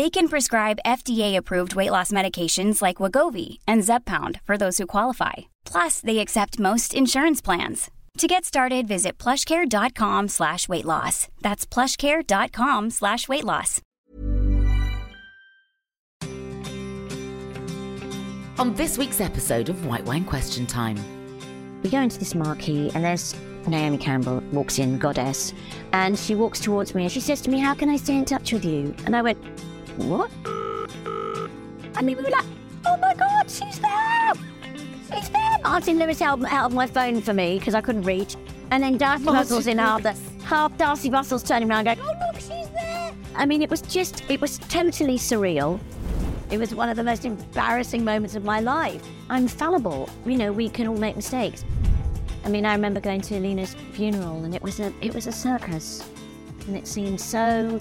[0.00, 5.50] They can prescribe FDA-approved weight loss medications like Wegovy and Zepbound for those who qualify.
[5.66, 7.90] Plus, they accept most insurance plans.
[8.16, 11.28] To get started, visit plushcare.com slash weight loss.
[11.42, 13.82] That's plushcare.com slash weight loss.
[18.58, 20.96] On this week's episode of White Wine Question Time.
[21.82, 23.34] We go into this marquee, and there's
[23.66, 25.52] Naomi Campbell walks in, goddess,
[25.92, 28.24] and she walks towards me and she says to me, How can I stay in
[28.24, 28.94] touch with you?
[29.04, 29.36] And I went,
[30.08, 30.30] What?
[31.94, 32.44] I mean, we were like,
[32.86, 34.32] Oh my god, she's there!
[35.12, 35.58] She's there!
[35.62, 38.36] Martin Lewis out, out of my phone for me because I couldn't reach.
[38.70, 42.36] And then Darcey Bussell's in half the half Darcey Bussell's turning around going, Oh look,
[42.36, 43.12] she's there!
[43.34, 45.78] I mean, it was just, it was totally surreal.
[46.50, 49.06] It was one of the most embarrassing moments of my life.
[49.28, 50.08] I'm fallible.
[50.24, 51.64] You know, we can all make mistakes.
[52.44, 55.32] I mean, I remember going to Alina's funeral, and it was a it was a
[55.32, 56.08] circus,
[56.66, 57.80] and it seemed so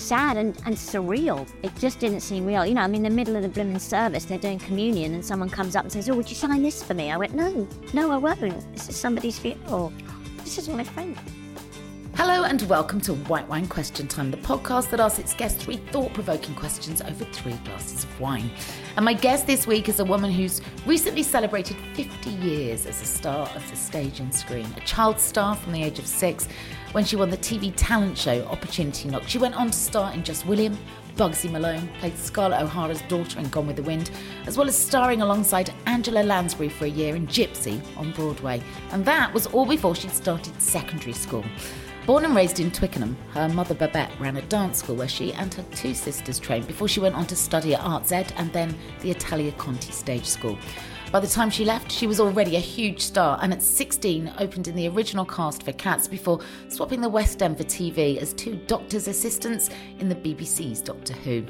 [0.00, 1.46] sad and, and surreal.
[1.62, 2.64] It just didn't seem real.
[2.64, 5.50] You know, I'm in the middle of the blooming service, they're doing communion, and someone
[5.50, 8.10] comes up and says, "Oh, would you sign this for me?" I went, "No, no,
[8.10, 8.40] I won't.
[8.74, 9.92] This is somebody's funeral.
[10.38, 11.16] This is my friend."
[12.22, 15.76] Hello and welcome to White Wine Question Time, the podcast that asks its guests three
[15.76, 18.50] thought provoking questions over three glasses of wine.
[18.96, 23.06] And my guest this week is a woman who's recently celebrated 50 years as a
[23.06, 26.46] star of the stage and screen, a child star from the age of six.
[26.92, 30.24] When she won the TV talent show Opportunity Knock, she went on to star in
[30.24, 30.76] Just William,
[31.14, 34.10] Bugsy Malone, played Scarlett O'Hara's daughter in Gone with the Wind,
[34.46, 38.60] as well as starring alongside Angela Lansbury for a year in Gypsy on Broadway.
[38.90, 41.44] And that was all before she'd started secondary school.
[42.06, 45.54] Born and raised in Twickenham, her mother Babette ran a dance school where she and
[45.54, 48.74] her two sisters trained before she went on to study at Arts Ed and then
[49.00, 50.58] the Italia Conti Stage School.
[51.12, 54.68] By the time she left, she was already a huge star and at 16 opened
[54.68, 56.38] in the original cast for Cats before
[56.68, 61.44] swapping the West End for TV as two doctor's assistants in the BBC's Doctor Who.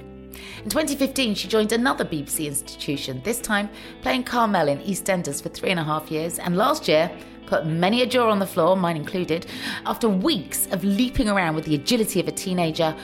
[0.63, 3.69] In 2015, she joined another BBC institution, this time
[4.01, 7.11] playing Carmel in EastEnders for three and a half years, and last year
[7.45, 9.45] put many a jaw on the floor, mine included,
[9.85, 12.97] after weeks of leaping around with the agility of a teenager,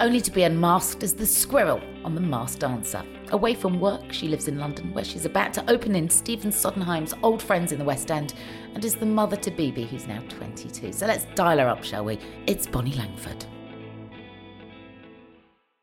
[0.00, 3.02] only to be unmasked as the squirrel on The Masked Dancer.
[3.30, 7.14] Away from work, she lives in London, where she's about to open in Stephen Sondheim's
[7.22, 8.34] old friends in the West End,
[8.74, 10.92] and is the mother to Bibi, who's now 22.
[10.92, 12.18] So let's dial her up, shall we?
[12.46, 13.44] It's Bonnie Langford.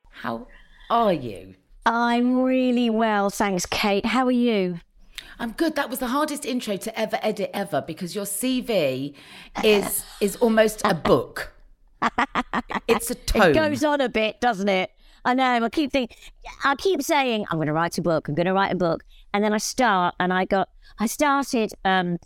[0.10, 0.48] How
[0.90, 1.56] are you?
[1.86, 4.06] I'm really well, thanks, Kate.
[4.06, 4.80] How are you?
[5.40, 5.76] I'm good.
[5.76, 9.16] That was the hardest intro to ever edit ever because your CV
[9.64, 11.54] is is almost a book.
[12.88, 13.52] It's a tome.
[13.52, 14.92] It goes on a bit, doesn't it?
[15.24, 15.64] I know.
[15.64, 16.18] I keep thinking,
[16.64, 18.28] I keep saying, I'm going to write a book.
[18.28, 19.04] I'm going to write a book,
[19.34, 20.70] and then I start, and I got,
[21.00, 22.18] I started um,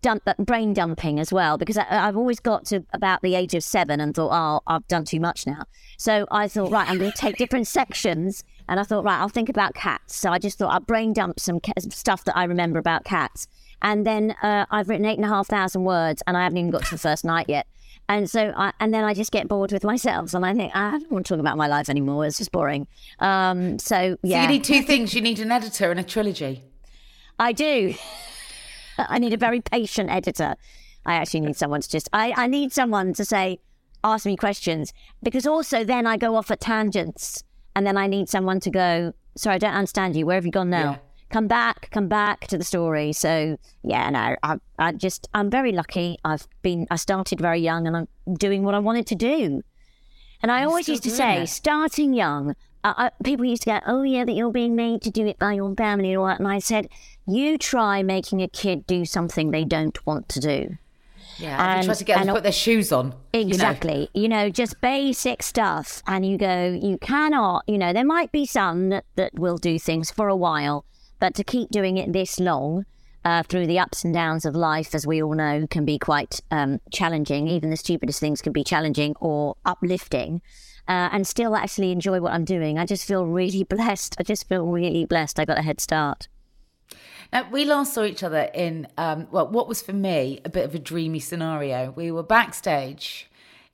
[0.00, 3.62] dump, brain dumping as well because I, I've always got to about the age of
[3.62, 5.64] seven and thought, oh, I've done too much now.
[5.98, 9.28] So I thought, right, I'm going to take different sections, and I thought, right, I'll
[9.28, 10.16] think about cats.
[10.16, 13.48] So I just thought I'll brain dump some ca- stuff that I remember about cats,
[13.82, 16.70] and then uh, I've written eight and a half thousand words, and I haven't even
[16.70, 17.66] got to the first night yet.
[18.10, 20.90] And so, I, and then I just get bored with myself, and I think I
[20.98, 22.26] don't want to talk about my life anymore.
[22.26, 22.88] It's just boring.
[23.20, 25.14] Um, so yeah, So you need two things.
[25.14, 26.64] You need an editor and a trilogy.
[27.38, 27.94] I do.
[28.98, 30.56] I need a very patient editor.
[31.06, 32.08] I actually need someone to just.
[32.12, 33.60] I, I need someone to say,
[34.02, 34.92] ask me questions
[35.22, 37.44] because also then I go off at tangents,
[37.76, 39.12] and then I need someone to go.
[39.36, 40.26] Sorry, I don't understand you.
[40.26, 40.90] Where have you gone now?
[40.90, 40.98] Yeah.
[41.30, 43.12] Come back, come back to the story.
[43.12, 46.18] So yeah, no, I, I just I'm very lucky.
[46.24, 49.62] I've been I started very young, and I'm doing what I wanted to do.
[50.42, 51.48] And I always used to say, it.
[51.48, 55.10] starting young, uh, uh, people used to go, oh, yeah, that you're being made to
[55.10, 56.38] do it by your family and all that.
[56.38, 56.88] And I said,
[57.26, 60.78] you try making a kid do something they don't want to do.
[61.38, 61.76] Yeah.
[61.76, 63.14] And- tried to get them to put their shoes on?
[63.34, 63.50] you know?
[63.50, 64.08] Exactly.
[64.14, 64.48] You know?
[64.48, 66.02] just basic stuff.
[66.06, 69.78] And you go, you cannot, you know, there might be some that, that will do
[69.78, 70.86] things for a while,
[71.20, 72.84] but to keep doing it this long,
[73.24, 76.40] uh, through the ups and downs of life, as we all know, can be quite
[76.50, 77.48] um, challenging.
[77.48, 80.40] Even the stupidest things can be challenging or uplifting.
[80.88, 82.78] Uh, and still actually enjoy what I'm doing.
[82.78, 84.16] I just feel really blessed.
[84.18, 85.38] I just feel really blessed.
[85.38, 86.28] I got a head start.
[87.32, 90.64] Now, we last saw each other in, um, well, what was for me a bit
[90.64, 91.92] of a dreamy scenario.
[91.92, 93.29] We were backstage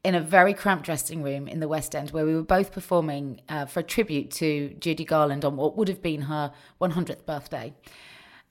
[0.07, 3.41] in a very cramped dressing room in the West End where we were both performing
[3.49, 7.75] uh, for a tribute to Judy Garland on what would have been her 100th birthday.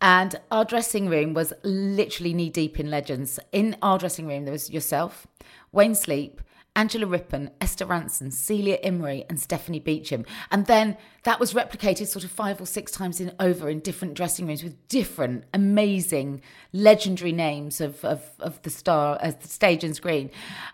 [0.01, 3.39] And our dressing room was literally knee deep in legends.
[3.53, 5.27] In our dressing room, there was yourself,
[5.71, 6.41] Wayne Sleep,
[6.75, 10.25] Angela Rippon, Esther Rantzen, Celia Imrie, and Stephanie Beacham.
[10.51, 14.15] And then that was replicated sort of five or six times in over in different
[14.15, 16.41] dressing rooms with different amazing,
[16.73, 20.31] legendary names of of, of the star as the stage and screen.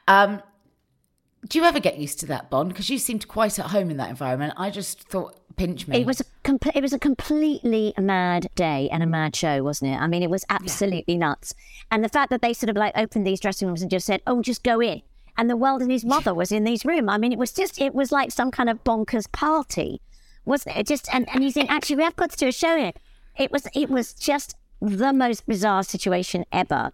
[0.08, 0.42] Um,
[1.48, 2.70] do you ever get used to that, Bond?
[2.70, 4.54] Because you seemed quite at home in that environment.
[4.58, 6.02] I just thought, pinch me.
[6.02, 9.92] It was a com- it was a completely mad day and a mad show, wasn't
[9.92, 9.98] it?
[9.98, 11.54] I mean, it was absolutely nuts.
[11.90, 14.22] And the fact that they sort of like opened these dressing rooms and just said,
[14.28, 15.02] "Oh, just go in,"
[15.38, 17.10] and the world and his mother was in these rooms.
[17.10, 20.02] I mean, it was just it was like some kind of bonkers party,
[20.46, 20.82] wasn't it?
[20.82, 22.94] It just and, and you think actually we have got to do a show here.
[23.38, 26.92] It was it was just the most bizarre situation ever.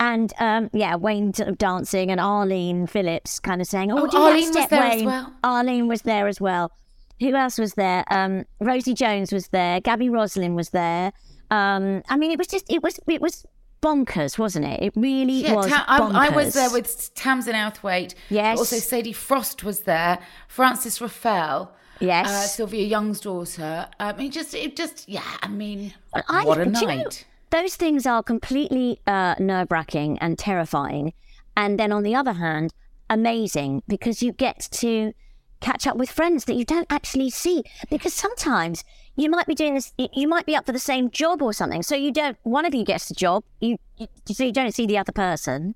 [0.00, 4.06] And um, yeah, Wayne sort of dancing and Arlene Phillips kind of saying, "Oh, Oh,
[4.08, 5.32] do Arlene was step, there as well.
[5.44, 6.72] Arlene was there as well.
[7.20, 8.04] Who else was there?
[8.10, 9.78] Um, Rosie Jones was there.
[9.80, 11.12] Gabby Roslin was there.
[11.50, 13.44] Um, I mean, it was just it was it was
[13.82, 14.82] bonkers, wasn't it?
[14.82, 15.66] It really Yeah, was.
[15.68, 18.14] Ta- I, I was there with Tamsin Outhwaite.
[18.30, 18.58] Yes.
[18.58, 20.18] Also, Sadie Frost was there.
[20.48, 21.70] Frances Ruffelle.
[22.00, 22.26] Yes.
[22.28, 23.86] Uh, Sylvia Young's daughter.
[23.98, 25.22] I mean, just it just yeah.
[25.42, 27.26] I mean, I- what a do you know, night.
[27.50, 31.12] Those things are completely uh, nerve wracking and terrifying.
[31.56, 32.72] And then on the other hand,
[33.08, 35.12] amazing because you get to
[35.60, 37.62] catch up with friends that you don't actually see.
[37.90, 38.82] Because sometimes
[39.16, 41.82] you might be doing this, you might be up for the same job or something.
[41.82, 44.86] So you don't, one of you gets the job, you, you so you don't see
[44.86, 45.74] the other person,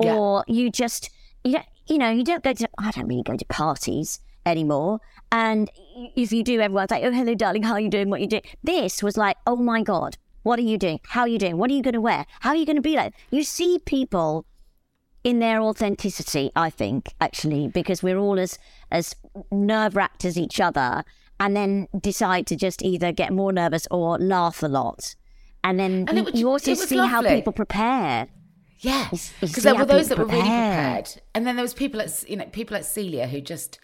[0.00, 0.14] Yeah.
[0.14, 1.10] or you just,
[1.44, 5.00] you don't, you know, you don't go to, I don't really go to parties anymore.
[5.30, 5.70] And
[6.14, 8.08] if you do, everyone's like, oh, hello, darling, how are you doing?
[8.08, 8.42] What are you doing?
[8.62, 10.16] This was like, oh my God,
[10.46, 11.00] what are you doing?
[11.08, 11.56] How are you doing?
[11.58, 12.24] What are you going to wear?
[12.40, 13.12] How are you going to be like?
[13.30, 14.46] You see people
[15.24, 18.58] in their authenticity, I think, actually, because we're all as
[18.92, 19.14] as
[19.50, 21.02] nerve wracked as each other,
[21.40, 25.16] and then decide to just either get more nervous or laugh a lot,
[25.64, 28.28] and then And it you, was- you also was see how people prepare.
[28.78, 32.00] Yes, because there were those that people were really prepared, and then there was people
[32.00, 33.80] at you know people at Celia who just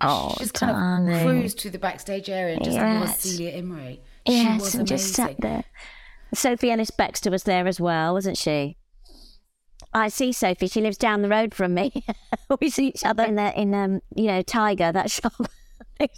[0.00, 1.24] Oh, just kind of darling.
[1.24, 3.20] cruised through the backstage area and just Yes.
[3.20, 4.00] Celia Imrie.
[4.26, 5.64] Yes, she was and just sat there.
[6.34, 8.76] Sophie Ellis Bextor was there as well, wasn't she?
[9.94, 10.68] I see Sophie.
[10.68, 12.04] She lives down the road from me.
[12.60, 15.34] we see each other in the in um you know Tiger that shop.
[16.00, 16.08] I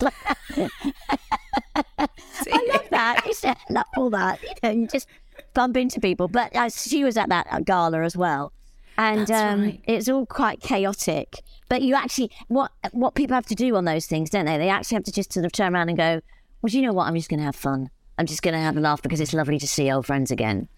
[2.69, 3.23] love that.
[3.27, 4.43] It's, I love all that.
[4.43, 5.09] You know, you just
[5.55, 6.29] bump into people.
[6.29, 8.53] But uh, she was at that gala as well,
[8.97, 9.81] and um, right.
[9.85, 11.43] it's all quite chaotic.
[11.69, 14.57] But you actually what what people have to do on those things, don't they?
[14.59, 16.21] They actually have to just sort of turn around and go,
[16.63, 17.09] "Well, do you know what?
[17.09, 17.91] I'm just going to have fun.
[18.19, 20.69] I'm just going to have a laugh because it's lovely to see old friends again."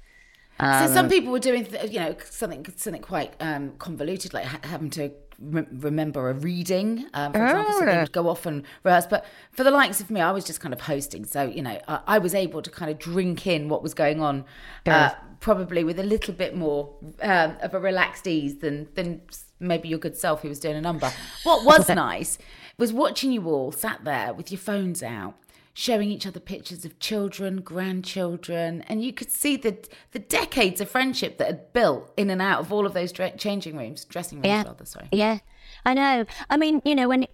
[0.58, 4.60] So some people were doing, th- you know, something something quite um, convoluted, like ha-
[4.62, 7.74] having to re- remember a reading, um, for example.
[7.74, 9.06] So they would go off and rehearse.
[9.06, 11.78] But for the likes of me, I was just kind of hosting, so you know,
[11.88, 14.46] I, I was able to kind of drink in what was going on,
[14.86, 19.20] uh, probably with a little bit more um, of a relaxed ease than than
[19.60, 21.12] maybe your good self who was doing a number.
[21.44, 22.38] What was nice
[22.78, 25.34] was watching you all sat there with your phones out
[25.78, 29.76] showing each other pictures of children, grandchildren, and you could see the
[30.12, 33.34] the decades of friendship that had built in and out of all of those dre-
[33.36, 34.62] changing rooms, dressing rooms, Yeah.
[34.64, 34.86] rather.
[34.86, 35.08] Sorry.
[35.12, 35.38] Yeah,
[35.84, 36.24] I know.
[36.48, 37.30] I mean, you know, when it,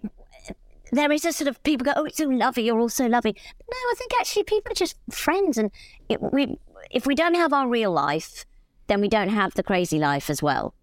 [0.91, 2.63] there is a sort of people go, "Oh, it's so lovely.
[2.65, 5.71] You're all so lovely." But no, I think actually people are just friends, and
[6.09, 6.59] it, we
[6.91, 8.45] if we don't have our real life,
[8.87, 10.75] then we don't have the crazy life as well.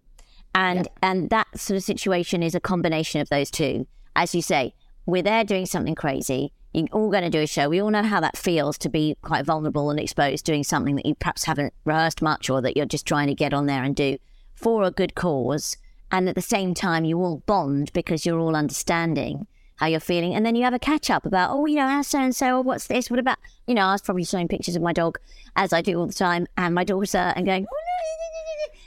[0.55, 3.85] And and that sort of situation is a combination of those two.
[4.15, 4.73] As you say,
[5.05, 6.53] we're there doing something crazy.
[6.73, 7.69] You're all going to do a show.
[7.69, 11.05] We all know how that feels to be quite vulnerable and exposed doing something that
[11.05, 13.95] you perhaps haven't rehearsed much or that you're just trying to get on there and
[13.95, 14.17] do
[14.55, 15.75] for a good cause.
[16.11, 19.47] And at the same time, you all bond because you're all understanding
[19.77, 20.33] how you're feeling.
[20.33, 22.57] And then you have a catch up about, oh, you know, how's so and so,
[22.57, 23.09] oh, what's this?
[23.09, 25.17] What about, you know, I was probably showing pictures of my dog,
[25.55, 27.77] as I do all the time, and my daughter, and going, oh,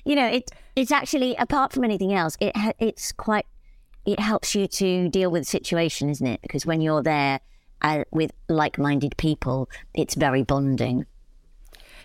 [0.04, 3.46] you know, it, it's actually, apart from anything else, it it's quite,
[4.04, 6.42] it helps you to deal with the situation, isn't it?
[6.42, 7.40] Because when you're there
[7.84, 11.06] uh, with like minded people, it's very bonding.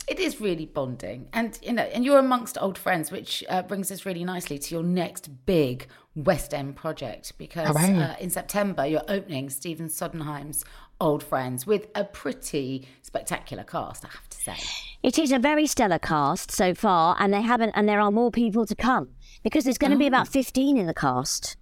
[0.08, 3.92] It is really bonding, and you know, and you're amongst old friends, which uh, brings
[3.92, 7.38] us really nicely to your next big West End project.
[7.38, 10.66] Because uh, in September you're opening Stephen Sondheim's
[11.00, 14.56] Old Friends with a pretty spectacular cast, I have to say.
[15.04, 18.32] It is a very stellar cast so far, and they haven't, and there are more
[18.32, 19.10] people to come
[19.44, 21.56] because there's going to be about 15 in the cast.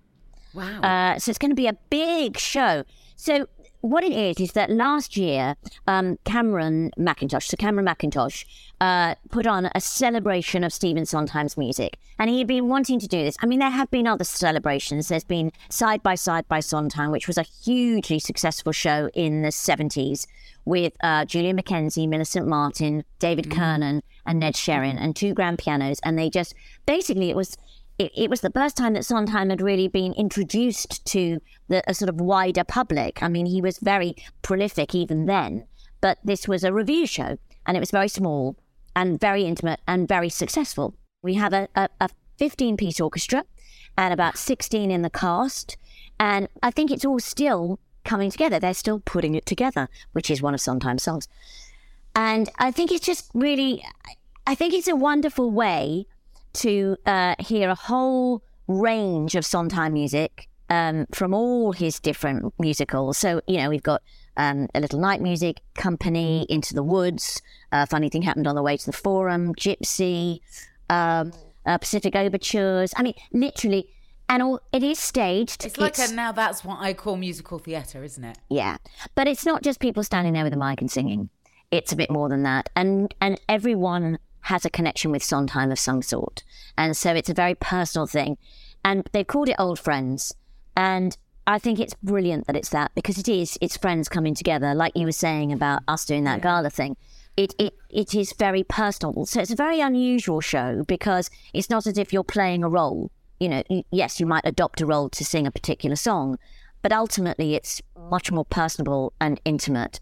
[0.53, 0.81] Wow.
[0.81, 2.83] Uh, so it's going to be a big show.
[3.15, 3.47] So
[3.81, 5.55] what it is is that last year,
[5.88, 8.46] um, Cameron Mackintosh, so Cameron Mackintosh,
[8.81, 13.07] uh, put on a celebration of Stephen Sondheim's music, and he had been wanting to
[13.07, 13.38] do this.
[13.41, 15.07] I mean, there have been other celebrations.
[15.07, 19.50] There's been Side by Side by Sondheim, which was a hugely successful show in the
[19.50, 20.27] 70s
[20.65, 26.00] with uh, Julia McKenzie, Millicent Martin, David Kernan, and Ned Sherrin, and two grand pianos,
[26.03, 26.53] and they just
[26.86, 27.57] basically it was
[27.98, 31.94] it, it, was the first time that Sondheim had really been introduced to the a
[31.94, 33.24] sort of wider public.
[33.24, 35.66] I mean, he was very prolific even then,
[36.01, 38.56] but this was a review show, and it was very small
[38.96, 40.96] and very intimate and very successful.
[41.24, 43.46] We have a, a, a 15 piece orchestra
[43.98, 45.77] and about 16 in the cast,
[46.20, 48.60] and I think it's all still coming together.
[48.60, 51.27] They're still putting it together, which is one of Sondheim's songs.
[52.16, 53.84] And I think it's just really,
[54.48, 56.08] I think it's a wonderful way
[56.58, 63.18] to uh, hear a whole range of Sondheim music um, from all his different musicals.
[63.18, 64.02] So, you know, we've got
[64.36, 68.64] um, A Little Night Music, Company, Into the Woods, uh, Funny Thing Happened on the
[68.64, 70.42] Way to the Forum, Gypsy,
[70.90, 71.32] um,
[71.66, 72.94] uh, Pacific Overtures.
[72.98, 73.90] I mean, literally,
[74.30, 75.66] and all, it is staged.
[75.66, 78.38] It's like a, now that's what I call musical theatre, isn't it?
[78.50, 78.78] Yeah,
[79.16, 81.30] but it's not just people standing there with a mic and singing.
[81.72, 85.79] It's a bit more than that, and and everyone has a connection with Sondheim of
[85.79, 86.44] some sort.
[86.77, 88.38] And so it's a very personal thing.
[88.84, 90.34] And they've called it Old Friends.
[90.75, 94.74] And I think it's brilliant that it's that because it is, it's friends coming together,
[94.74, 96.98] like you were saying about us doing that gala thing.
[97.38, 99.25] It, it, it is very personal.
[99.25, 103.12] So it's a very unusual show because it's not as if you're playing a role.
[103.39, 106.38] You know, yes, you might adopt a role to sing a particular song,
[106.82, 110.00] but ultimately it's much more personable and intimate.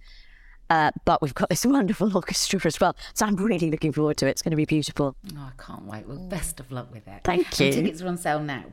[0.70, 2.96] Uh, but we've got this wonderful orchestra as well.
[3.14, 4.32] So I'm really looking forward to it.
[4.32, 5.16] It's going to be beautiful.
[5.36, 6.08] Oh, I can't wait.
[6.08, 7.22] Well, best of luck with it.
[7.24, 7.68] Thank you.
[7.68, 8.66] And tickets are on sale now.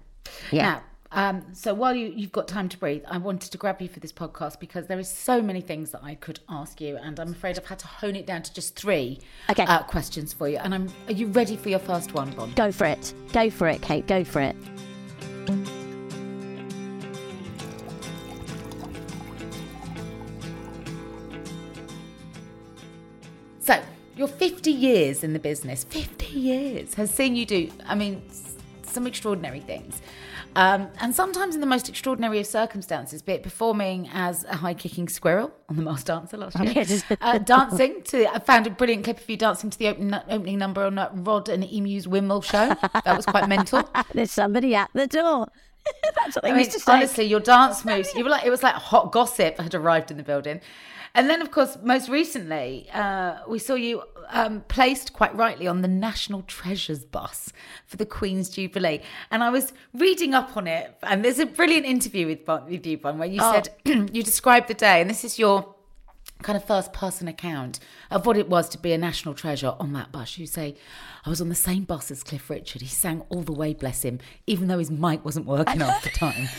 [0.50, 0.62] Yeah.
[0.62, 0.82] Now,
[1.14, 4.00] um, so while you, you've got time to breathe, I wanted to grab you for
[4.00, 7.32] this podcast because there is so many things that I could ask you, and I'm
[7.32, 9.20] afraid I've had to hone it down to just three
[9.50, 9.64] okay.
[9.64, 10.56] uh, questions for you.
[10.56, 12.52] And I'm, are you ready for your first one, Bon?
[12.54, 13.12] Go for it.
[13.32, 14.06] Go for it, Kate.
[14.06, 14.56] Go for it.
[24.83, 28.23] Years in the business, 50 years, has seen you do, I mean,
[28.83, 30.03] some extraordinary things.
[30.55, 34.75] Um, and sometimes in the most extraordinary of circumstances, be it performing as a high
[34.75, 39.05] kicking squirrel on The Masked Dancer last year, uh, dancing to, I found a brilliant
[39.05, 42.77] clip of you dancing to the opening, opening number on Rod and Emu's Windmill show.
[43.05, 43.89] That was quite mental.
[44.12, 45.49] There's somebody at the door.
[46.17, 46.93] That's what they I mean, used to say.
[46.93, 50.19] honestly, your dance moves, you were like, it was like hot gossip had arrived in
[50.19, 50.61] the building.
[51.14, 55.83] And then, of course, most recently, uh, we saw you um, placed quite rightly on
[55.83, 57.52] the National Treasures bus
[57.87, 59.00] for the Queen's Jubilee.
[59.31, 62.97] And I was reading up on it, and there's a brilliant interview with, with you,
[62.97, 63.52] Bon, where you Oh.
[63.52, 63.69] said
[64.14, 65.75] you described the day, and this is your
[66.42, 67.78] kind of first person account
[68.11, 70.38] of what it was to be a national treasure on that bus.
[70.38, 70.75] You say,
[71.26, 72.81] I was on the same bus as Cliff Richard.
[72.83, 76.11] He sang all the way, bless him, even though his mic wasn't working half the
[76.11, 76.49] time.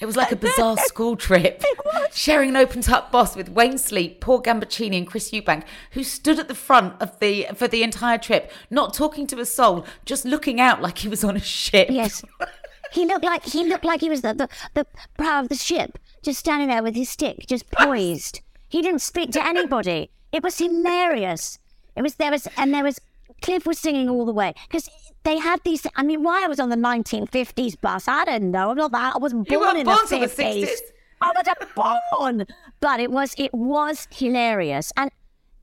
[0.00, 1.62] It was like a bizarre school trip.
[2.12, 6.38] Sharing an open top bus with Wayne Sleep, Paul Gambaccini, and Chris Eubank, who stood
[6.38, 10.24] at the front of the for the entire trip, not talking to a soul, just
[10.24, 11.88] looking out like he was on a ship.
[11.90, 12.22] Yes.
[12.92, 14.86] He looked like he looked like he was the, the, the
[15.16, 18.40] prow of the ship, just standing there with his stick, just poised.
[18.68, 20.10] He didn't speak to anybody.
[20.30, 21.58] It was hilarious.
[21.96, 23.00] It was there was and there was
[23.42, 24.88] Cliff was singing all the way because
[25.24, 25.86] they had these.
[25.96, 28.70] I mean, why I was on the 1950s bus, I don't know.
[28.70, 29.14] I'm not that.
[29.16, 30.64] I wasn't born in the till the 50s.
[30.64, 30.78] 60s.
[31.20, 32.46] I wasn't born,
[32.80, 35.10] but it was it was hilarious and.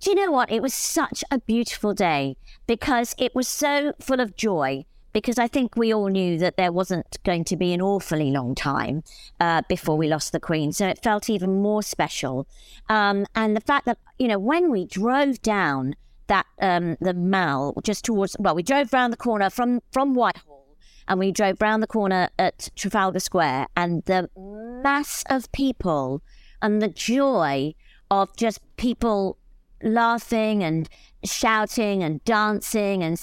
[0.01, 0.50] Do you know what?
[0.50, 2.38] It was such a beautiful day
[2.68, 6.72] because it was so full of joy because I think we all knew that there
[6.72, 9.04] wasn't going to be an awfully long time
[9.39, 10.72] uh, before we lost the Queen.
[10.72, 12.48] So it felt even more special.
[12.88, 15.96] Um, and the fact that, you know, when we drove down
[16.29, 20.65] that, um, the Mall just towards, well, we drove round the corner from, from Whitehall
[21.07, 26.21] and we drove round the corner at Trafalgar Square and the mass of people
[26.62, 27.74] and the joy
[28.09, 29.38] of just people
[29.83, 30.88] laughing and
[31.24, 33.19] shouting and dancing and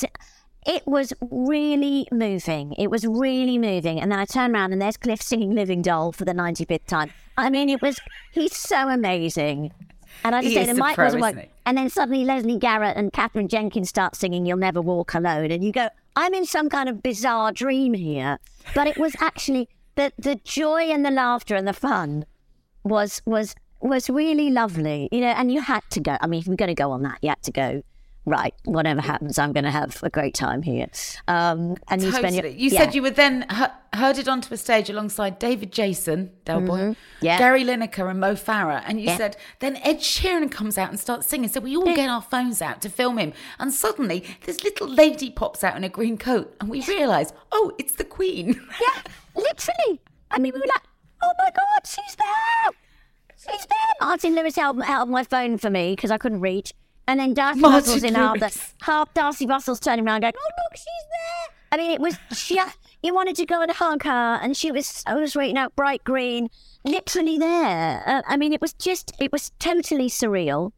[0.66, 2.72] it was really moving.
[2.72, 4.00] It was really moving.
[4.00, 7.12] And then I turned around and there's Cliff singing Living Doll for the 95th time.
[7.36, 8.00] I mean, it was,
[8.32, 9.72] he's so amazing.
[10.24, 11.48] And I just He is the mic pro, wasn't working.
[11.64, 15.50] And then suddenly Lesley Garrett and Katherine Jenkins start singing You'll Never Walk Alone.
[15.50, 18.38] And you go, I'm in some kind of bizarre dream here.
[18.74, 22.24] But it was actually the, the joy and the laughter and the fun
[22.84, 25.08] was was was really lovely.
[25.12, 26.16] You know, and you had to go.
[26.20, 27.82] I mean, if you're going to go on that, you had to go.
[28.28, 30.88] Right, whatever happens, I'm going to have a great time here.
[31.28, 32.80] Um, and you spend your, You yeah.
[32.80, 33.46] said you were then
[33.94, 36.92] herded onto a stage alongside David Jason, Del Boy, Mm-hmm.
[37.20, 37.38] Yeah.
[37.38, 38.82] Gary Lineker, and Mo Farah.
[38.84, 39.16] And you Yeah.
[39.16, 41.48] said then Ed Sheeran comes out and starts singing.
[41.48, 43.32] So we all get our phones out to film him.
[43.60, 46.52] And suddenly this little lady pops out in a green coat.
[46.60, 48.60] And we realise, oh, it's the Queen.
[48.80, 49.02] Yeah,
[49.36, 50.00] literally.
[50.32, 50.82] I mean, we were like,
[51.22, 52.72] oh my God, she's there.
[53.36, 53.78] She's there.
[54.08, 56.72] Martin Lewis held, held my phone for me because I couldn't reach.
[57.08, 60.50] And then Darcey Martin Bussell's in half the, half Darcey Bussell's turning around going, oh,
[60.64, 61.56] look, she's there.
[61.72, 62.60] I mean, it was she
[63.02, 66.02] you wanted to go and hug her and she was I was sweet out, bright
[66.04, 66.48] green,
[66.84, 68.02] literally there.
[68.06, 70.72] Uh, I mean, it was just, it was totally surreal.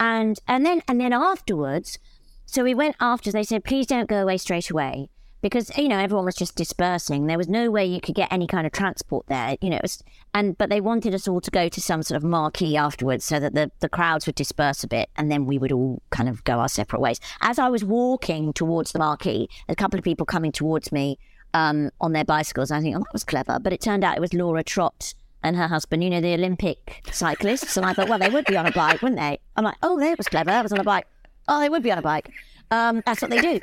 [0.00, 1.98] And, and then, and then afterwards,
[2.46, 5.08] so we went after, they said, please don't go away straight away.
[5.40, 7.26] Because, you know, everyone was just dispersing.
[7.26, 9.56] There was no way you could get any kind of transport there.
[9.60, 10.02] You know, was,
[10.34, 13.38] and, but they wanted us all to go to some sort of marquee afterwards so
[13.38, 16.42] that the, the crowds would disperse a bit and then we would all kind of
[16.44, 17.20] go our separate ways.
[17.40, 21.18] As I was walking towards the marquee, a couple of people coming towards me
[21.54, 22.70] um, on their bicycles.
[22.70, 23.58] I think, oh, that was clever.
[23.60, 27.02] But it turned out it was Laura Trott and her husband, you know, the Olympic
[27.12, 27.76] cyclists.
[27.76, 29.38] And I thought, well, they would be on a bike, wouldn't they?
[29.56, 30.50] I'm like, oh, that was clever.
[30.50, 31.06] That was on a bike.
[31.46, 32.30] Oh, they would be on a bike.
[32.70, 33.60] Um, that's what they do.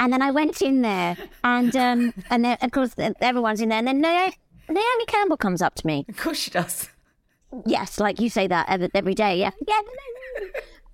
[0.00, 3.78] And then I went in there, and um, and then, of course everyone's in there.
[3.78, 4.34] And then Naomi,
[4.68, 6.06] Naomi Campbell comes up to me.
[6.08, 6.88] of course she does.
[7.66, 9.38] Yes, like you say that every, every day.
[9.38, 9.80] Yeah, yeah.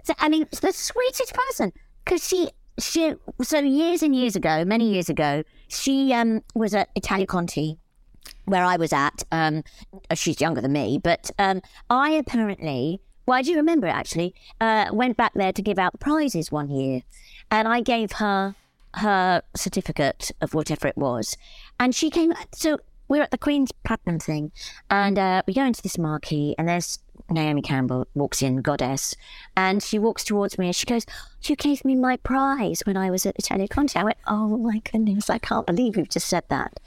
[0.03, 1.73] So, I mean, it's the sweetest person
[2.05, 6.89] because she she so years and years ago, many years ago, she um was at
[6.97, 7.79] Italia Conti
[8.47, 9.23] where I was at.
[9.31, 9.63] Um,
[10.15, 14.87] she's younger than me, but um, I apparently, well, I do remember it actually, uh,
[14.93, 17.03] went back there to give out the prizes one year,
[17.51, 18.55] and I gave her
[18.97, 21.37] her certificate of whatever it was,
[21.79, 22.33] and she came.
[22.53, 22.79] So
[23.09, 24.53] we're at the Queen's Platinum thing,
[24.91, 26.99] and uh, we go into this marquee, and there's
[27.31, 29.17] Naomi Campbell walks in, goddess,
[29.57, 31.07] and she walks towards me and she goes,
[31.43, 34.81] "You gave me my prize when I was at Italia Conti." I went, "Oh my
[34.91, 36.79] goodness, I can't believe you've just said that."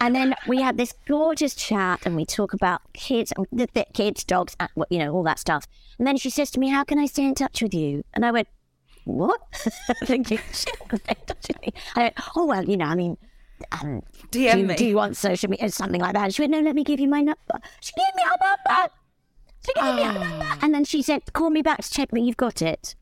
[0.00, 4.56] And then we had this gorgeous chat, and we talk about kids, the, kids, dogs,
[4.90, 5.66] you know, all that stuff.
[5.98, 8.24] And then she says to me, "How can I stay in touch with you?" And
[8.24, 8.48] I went,
[9.10, 9.40] "What?"
[10.04, 13.16] Thinking, "Stay in touch with me." I went, "Oh well, you know, I mean."
[13.72, 14.74] Um, do, DM you- me.
[14.74, 16.24] do you want social media, something like that?
[16.24, 17.60] And she went, no, let me give you my number.
[17.80, 18.92] She gave me her number.
[19.66, 20.58] She gave me her number.
[20.62, 22.94] And then she said, call me back to check that you've got it.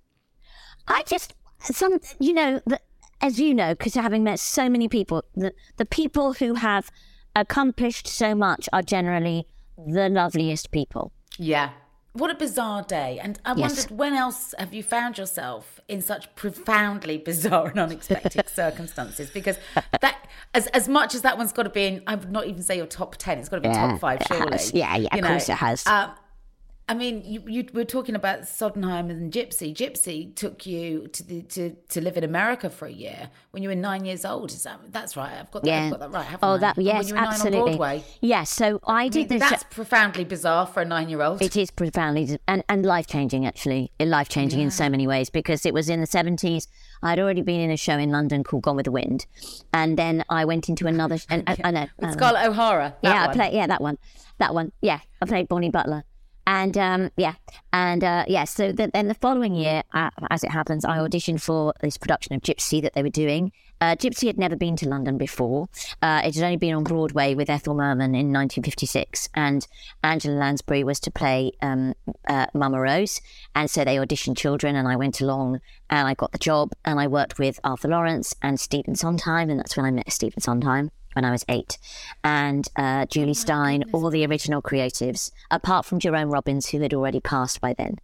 [0.88, 2.80] I just, some, you know, the,
[3.20, 6.90] as you know, because having met so many people, the, the people who have
[7.36, 11.12] accomplished so much are generally the loveliest people.
[11.38, 11.70] Yeah.
[12.18, 13.18] What a bizarre day.
[13.22, 13.60] And I Yes.
[13.60, 19.30] wondered when else have you found yourself in such profoundly bizarre and unexpected circumstances?
[19.30, 19.56] Because
[20.00, 20.16] that
[20.54, 22.76] as as much as that one's got to be in I would not even say
[22.76, 24.52] your top ten, it's got to be Yeah, top five, surely.
[24.52, 24.72] has.
[24.74, 25.86] Yeah, yeah, You of course it has.
[25.86, 26.10] Um,
[26.90, 29.74] I mean, you, you were talking about Sondheim and Gypsy.
[29.74, 33.68] Gypsy took you to the, to to live in America for a year when you
[33.68, 34.50] were nine years old.
[34.52, 35.32] Is that that's right?
[35.38, 35.84] I've got that, Yeah.
[35.84, 36.26] I've got that right.
[36.42, 36.58] Oh, I?
[36.58, 37.76] that yes, when you were nine on absolutely.
[37.76, 38.04] Broadway.
[38.20, 38.50] Yes.
[38.50, 39.50] So I I did mean, this.
[39.50, 41.42] that's profoundly bizarre for a nine-year-old.
[41.42, 43.92] It is profoundly and, and life changing, actually.
[44.00, 46.68] Uh, life changing in so many ways because it was in the 70s.
[47.02, 49.26] I'd already been in a show in London called Gone with the Wind.
[49.72, 51.18] And then I went into another.
[51.28, 51.86] And, I, I know.
[52.02, 52.12] I know.
[52.12, 52.96] Scarlett O'Hara.
[53.02, 53.36] yeah, I one.
[53.36, 53.52] played.
[53.54, 53.98] Yeah, that one.
[54.38, 54.72] That one.
[54.80, 56.04] Yeah, I played Bonnie Butler.
[56.48, 57.34] And um, yeah,
[57.74, 58.44] and uh, yeah.
[58.44, 62.34] So the, then the following year, uh, as it happens, I auditioned for this production
[62.34, 63.52] of Gypsy that they were doing.
[63.82, 65.68] Uh, Gypsy had never been to London before.
[66.00, 69.68] Uh, it had only been on Broadway with Ethel Merman in 1956, and
[70.02, 71.92] Angela Lansbury was to play um,
[72.26, 73.20] uh, Mama Rose.
[73.54, 76.98] And so they auditioned children, and I went along, and I got the job, and
[76.98, 80.92] I worked with Arthur Laurents and Stephen Sondheim, and that's when I met Stephen Sondheim
[81.18, 81.78] when I was eight,
[82.22, 87.18] and uh, Jule Styne, all the original creatives, apart from Jerome Robbins, who had already
[87.18, 87.96] passed by then.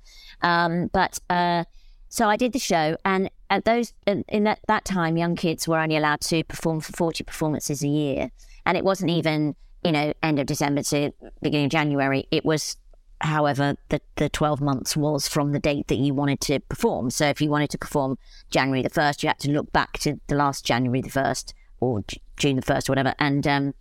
[0.43, 1.63] Um, but uh,
[2.09, 5.69] so I did the show, and at those in, in that, that time, young kids
[5.69, 8.33] were only allowed to perform for 40 performances a year.
[8.67, 12.27] And it wasn't even, you know, end of December to beginning of January.
[12.33, 12.77] It was,
[13.21, 17.11] however, the, the 12 months was from the date that you wanted to perform.
[17.11, 18.19] So if you wanted to perform
[18.51, 22.03] January the 1st, you had to look back to the last January the 1st or
[22.37, 23.15] June the 1st or whatever.
[23.19, 23.75] And, um,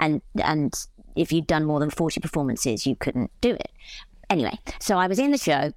[0.00, 0.74] and, and
[1.16, 3.70] if you'd done more than 40 performances, you couldn't do it.
[4.30, 5.72] Anyway, so I was in the show.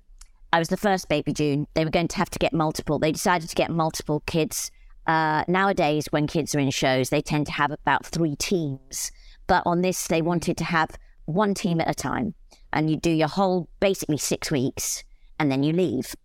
[0.54, 1.68] I was the first baby June.
[1.74, 3.00] They were going to have to get multiple.
[3.00, 4.72] They decided to get multiple kids.
[5.06, 9.12] Uh, nowadays, when kids are in shows, they tend to have about three teams.
[9.48, 10.92] But on this, they wanted to have
[11.26, 12.34] one team at a time.
[12.74, 15.04] And you do your whole basically six weeks
[15.40, 16.16] and then you leave.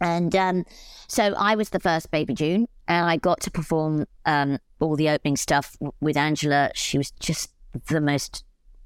[0.00, 0.64] And um,
[1.08, 5.08] so I was the first baby June and I got to perform um, all the
[5.08, 6.70] opening stuff with Angela.
[6.74, 7.50] She was just
[7.88, 8.44] the most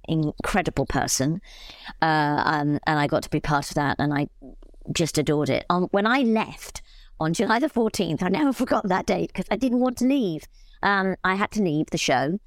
[0.09, 1.41] incredible person.
[2.01, 4.29] Uh, um, and I got to be part of that and I
[4.93, 5.65] just adored it.
[5.71, 6.83] Um, when I left
[7.21, 10.45] on July the 14th, I never forgot that date because I didn't want to leave.
[10.83, 12.39] Um, I had to leave the show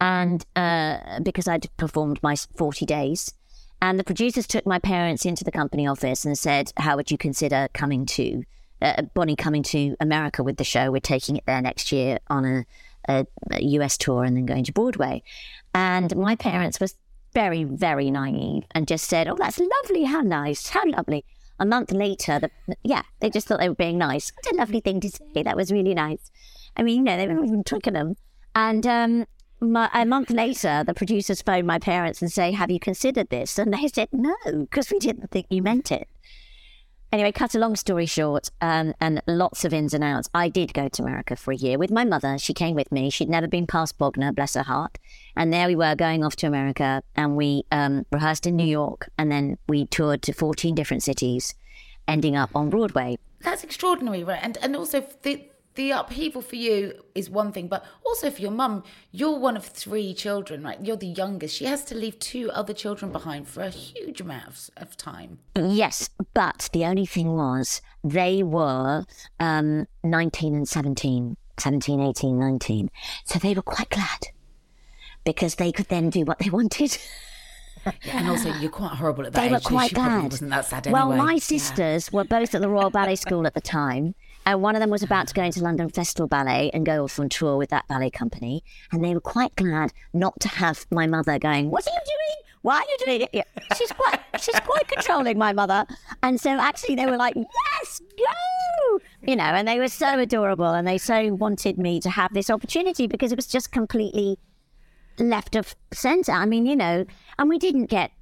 [0.00, 3.32] and uh, because I'd performed my 40 days.
[3.80, 7.18] And the producers took my parents into the company office and said, How would you
[7.18, 8.42] consider coming to
[8.82, 10.90] uh, Bonnie coming to America with the show?
[10.90, 12.66] We're taking it there next year on a,
[13.08, 15.22] a, US tour and then going to Broadway.
[15.74, 16.88] And my parents were
[17.32, 20.04] very, very naive and just said, Oh, that's lovely.
[20.04, 20.68] How nice.
[20.68, 21.24] How lovely.
[21.58, 24.30] A month later, the, yeah, they just thought they were being nice.
[24.30, 25.42] What a lovely thing to say.
[25.42, 26.30] That was really nice.
[26.76, 28.14] I mean, you know, they were even tricking them.
[28.54, 29.26] And um,
[29.60, 33.58] my, a month later, the producers phoned my parents and say, "Have you considered this?"
[33.58, 36.08] And they said, "No, because we didn't think you meant it."
[37.10, 40.28] Anyway, cut a long story short, um, and lots of ins and outs.
[40.34, 42.36] I did go to America for a year with my mother.
[42.36, 43.08] She came with me.
[43.08, 44.98] She'd never been past Bognor, bless her heart.
[45.34, 49.08] And there we were going off to America, and we um, rehearsed in New York,
[49.16, 51.54] and then we toured to 14 different cities,
[52.06, 53.16] ending up on Broadway.
[53.40, 54.40] That's extraordinary, right?
[54.42, 58.50] And and also the the upheaval for you is one thing, but also for your
[58.50, 60.76] mum, you're one of three children, right?
[60.84, 61.54] You're the youngest.
[61.54, 65.38] She has to leave two other children behind for a huge amount of, of time.
[65.56, 69.04] Yes, but the only thing was they were
[69.38, 72.90] um, 19 and 17, 17, 18, 19.
[73.24, 74.26] So they were quite glad
[75.24, 76.98] because they could then do what they wanted.
[78.04, 79.52] Yeah, and also you're quite horrible at that they age.
[79.52, 80.24] were quite glad.
[80.32, 81.00] wasn't that sad anyway.
[81.00, 81.38] Well, my Yeah.
[81.38, 84.16] sisters were both at the Royal Ballet School at the time.
[84.46, 87.20] And one of them was about to go into London Festival Ballet and go off
[87.20, 88.64] on tour with that ballet company.
[88.92, 92.44] And they were quite glad not to have my mother going, What are you doing?
[92.62, 93.46] Why are you doing it?
[93.76, 95.86] She's quite she's quite controlling, my mother.
[96.22, 98.24] And so actually they were like, Yes, go
[99.22, 102.50] you know, and they were so adorable and they so wanted me to have this
[102.50, 104.38] opportunity because it was just completely
[105.18, 106.32] left of centre.
[106.32, 107.04] I mean, you know,
[107.38, 108.12] and we didn't get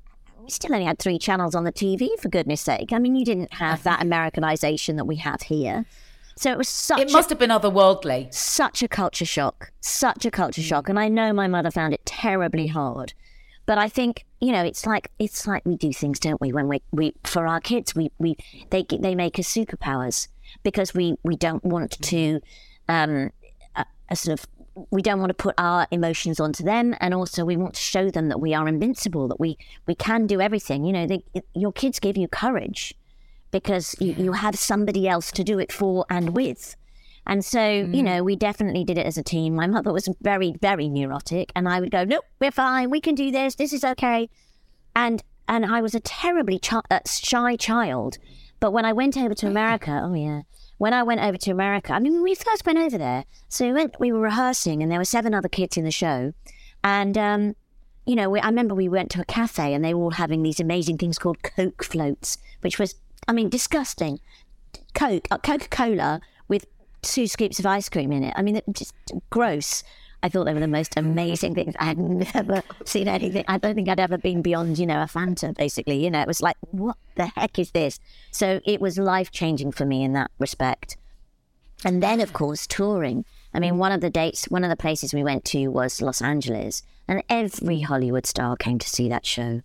[0.42, 2.92] we still only had three channels on the TV, for goodness sake.
[2.92, 5.85] I mean, you didn't have that Americanization that we have here.
[6.37, 8.33] So it was such It must a, have been otherworldly.
[8.33, 10.88] such a culture shock, such a culture shock.
[10.88, 13.14] And I know my mother found it terribly hard.
[13.64, 16.53] But I think, you know, it's like it's like we do things, don't we?
[16.53, 18.37] When we, we for our kids, we, we
[18.70, 20.29] they they make us superpowers
[20.62, 22.40] because we, we don't want to
[22.88, 23.31] um
[23.75, 24.46] a, a sort of
[24.90, 28.11] we don't want to put our emotions onto them and also we want to show
[28.11, 31.72] them that we are invincible that we we can do everything you know they, your
[31.72, 32.94] kids give you courage
[33.62, 36.77] because you, you have somebody else to do it for and with.
[37.27, 39.55] And so you know we definitely did it as a team.
[39.55, 42.90] My mother was very very neurotic and i would go nope we're fine.
[42.90, 43.57] We can do this.
[43.57, 44.29] This is okay.
[44.95, 48.19] And and I was a terribly chi- uh, shy child.
[48.59, 50.42] But when I went over to America, oh yeah,
[50.79, 53.66] when I went over to America, I mean, when we first went over there, so
[53.66, 56.33] we went, we were rehearsing, and there were seven other kids in the show,
[56.83, 57.55] and um,
[58.07, 60.42] you know, we, I remember we went to a cafe, and they were all having
[60.42, 62.95] these amazing things called Coke floats, which was,
[63.28, 64.20] I mean, disgusting.
[64.94, 66.66] Coke, uh, Coca Cola with
[67.02, 68.34] two scoops of ice cream in it.
[68.36, 68.94] I mean, just
[69.30, 69.82] gross.
[70.22, 71.74] I thought they were the most amazing things.
[71.78, 73.44] I had never seen anything.
[73.46, 76.02] I don't think I'd ever been beyond, you know, a Fanta, basically.
[76.02, 78.00] You know, it was like, what the heck is this?
[78.30, 80.96] So it was life changing for me in that respect.
[81.84, 83.24] And then, of course, touring.
[83.52, 86.22] I mean, one of the dates, one of the places we went to was Los
[86.22, 89.62] Angeles, and every Hollywood star came to see that show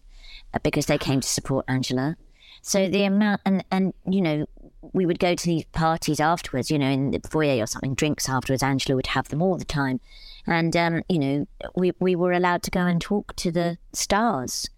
[0.54, 2.18] uh, because they came to support Angela.
[2.62, 4.46] So the amount, and and you know,
[4.94, 8.30] we would go to these parties afterwards, you know, in the foyer or something, drinks
[8.30, 8.64] afterwards.
[8.64, 10.00] Angela would have them all the time,
[10.46, 14.70] and um, you know, we we were allowed to go and talk to the stars.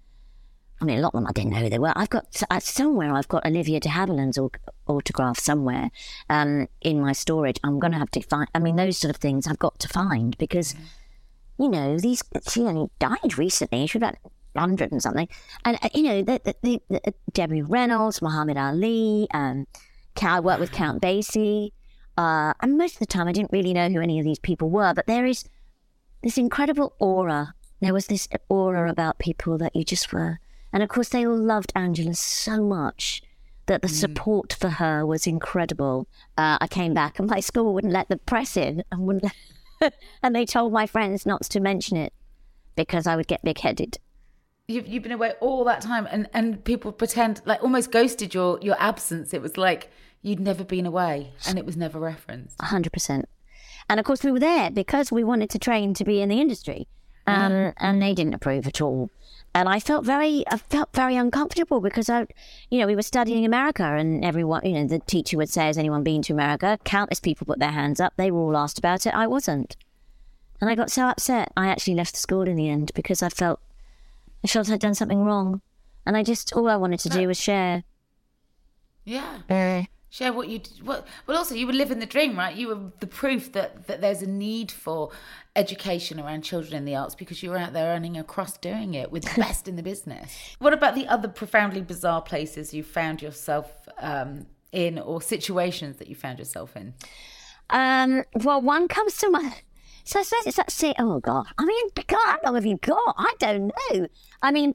[0.82, 1.94] I mean, a lot of them I didn't know who they were.
[1.96, 3.14] I've got uh, somewhere.
[3.14, 4.52] I've got Olivia de Havilland's au-
[4.88, 5.92] autograph somewhere
[6.30, 7.58] um, in my storage.
[7.64, 8.50] I'm going to have to find.
[8.54, 10.76] I mean, those sort of things I've got to find because,
[11.58, 12.22] you know, these.
[12.50, 13.88] She only died recently.
[13.88, 14.18] She was about
[14.56, 15.28] hundred and something,
[15.66, 19.28] and uh, you know, the, the, the, the Debbie Reynolds, Muhammad Ali.
[19.34, 19.68] Um,
[20.22, 21.72] I worked with Count Basie.
[22.18, 24.70] Uh, and most of the time, I didn't really know who any of these people
[24.70, 25.46] were, but there is
[26.22, 27.56] this incredible aura.
[27.82, 30.40] There was this aura about people that you just were.
[30.72, 33.22] And of course, they all loved Angela so much
[33.66, 36.08] that the support for her was incredible.
[36.38, 39.32] Uh, I came back and my school wouldn't let the press in and wouldn't
[39.82, 42.14] let, and they told my friends not to mention it
[42.76, 43.98] because I would get big headed.
[44.68, 48.60] You've, you've been away all that time, and, and people pretend like almost ghosted your
[48.62, 49.34] your absence.
[49.34, 49.90] It was like
[50.22, 52.56] you'd never been away, and it was never referenced.
[52.62, 53.28] hundred percent.
[53.90, 56.40] And of course, we were there because we wanted to train to be in the
[56.40, 56.88] industry,
[57.28, 59.10] um, and they didn't approve at all.
[59.54, 62.26] And I felt very, I felt very uncomfortable because I,
[62.72, 65.78] you know, we were studying America, and everyone, you know, the teacher would say, "Has
[65.78, 68.14] anyone been to America?" Countless people put their hands up.
[68.16, 69.14] They were all asked about it.
[69.14, 69.76] I wasn't,
[70.62, 71.52] and I got so upset.
[71.58, 73.60] I actually left the school in the end because I felt,
[74.44, 75.62] I felt I'd done something wrong,
[76.06, 77.84] and I just all I wanted to do was share.
[79.06, 79.40] Yeah.
[80.14, 80.86] Share what you did.
[80.86, 82.56] What, well, also you were living the dream, right?
[82.56, 85.10] You were the proof that that there's a need for
[85.56, 88.94] education around children in the arts because you were out there earning a cross doing
[88.94, 90.56] it with the best in the business.
[90.60, 96.08] What about the other profoundly bizarre places you found yourself um, in, or situations that
[96.08, 96.94] you found yourself in?
[97.72, 99.56] Um, well, one comes to my.
[100.04, 101.46] So I suppose it's that say, oh God.
[101.58, 103.16] I mean, God, how long have you got?
[103.18, 104.08] I don't know.
[104.42, 104.74] I mean,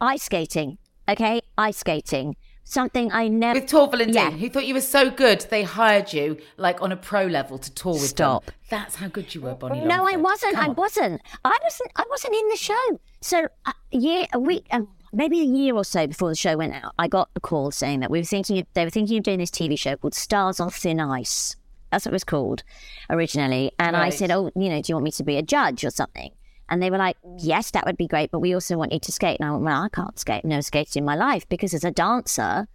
[0.00, 1.42] ice skating, okay?
[1.58, 2.36] Ice skating.
[2.64, 3.58] Something I never.
[3.60, 4.30] With Torvill and Yeah.
[4.30, 7.70] Who thought you were so good, they hired you like on a pro level to
[7.72, 8.46] tour with Stop.
[8.46, 8.54] them.
[8.70, 9.80] That's how good you were, Bonnie.
[9.84, 10.54] No, I wasn't.
[10.54, 10.74] Come I on.
[10.76, 11.20] wasn't.
[11.44, 11.90] I wasn't.
[11.96, 13.00] I wasn't in the show.
[13.20, 16.74] So a year, a week, um, maybe a year or so before the show went
[16.74, 18.58] out, I got a call saying that we were thinking.
[18.58, 21.56] Of, they were thinking of doing this TV show called Stars on Thin Ice.
[21.90, 22.62] That's what it was called
[23.08, 23.72] originally.
[23.78, 25.90] And I said, "Oh, you know, do you want me to be a judge or
[25.90, 26.30] something?"
[26.68, 29.12] And they were like, "Yes, that would be great, but we also want you to
[29.12, 30.44] skate." And I went, "Well, I can't skate.
[30.44, 32.68] Never skated in my life because as a dancer."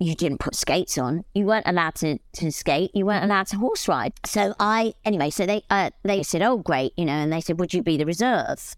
[0.00, 1.24] you didn't put skates on.
[1.34, 2.92] You weren't allowed to, to skate.
[2.94, 4.12] You weren't allowed to horse ride.
[4.24, 5.30] So I anyway.
[5.30, 7.96] So they uh, they said, "Oh, great," you know, and they said, "Would you be
[7.96, 8.76] the reserve?"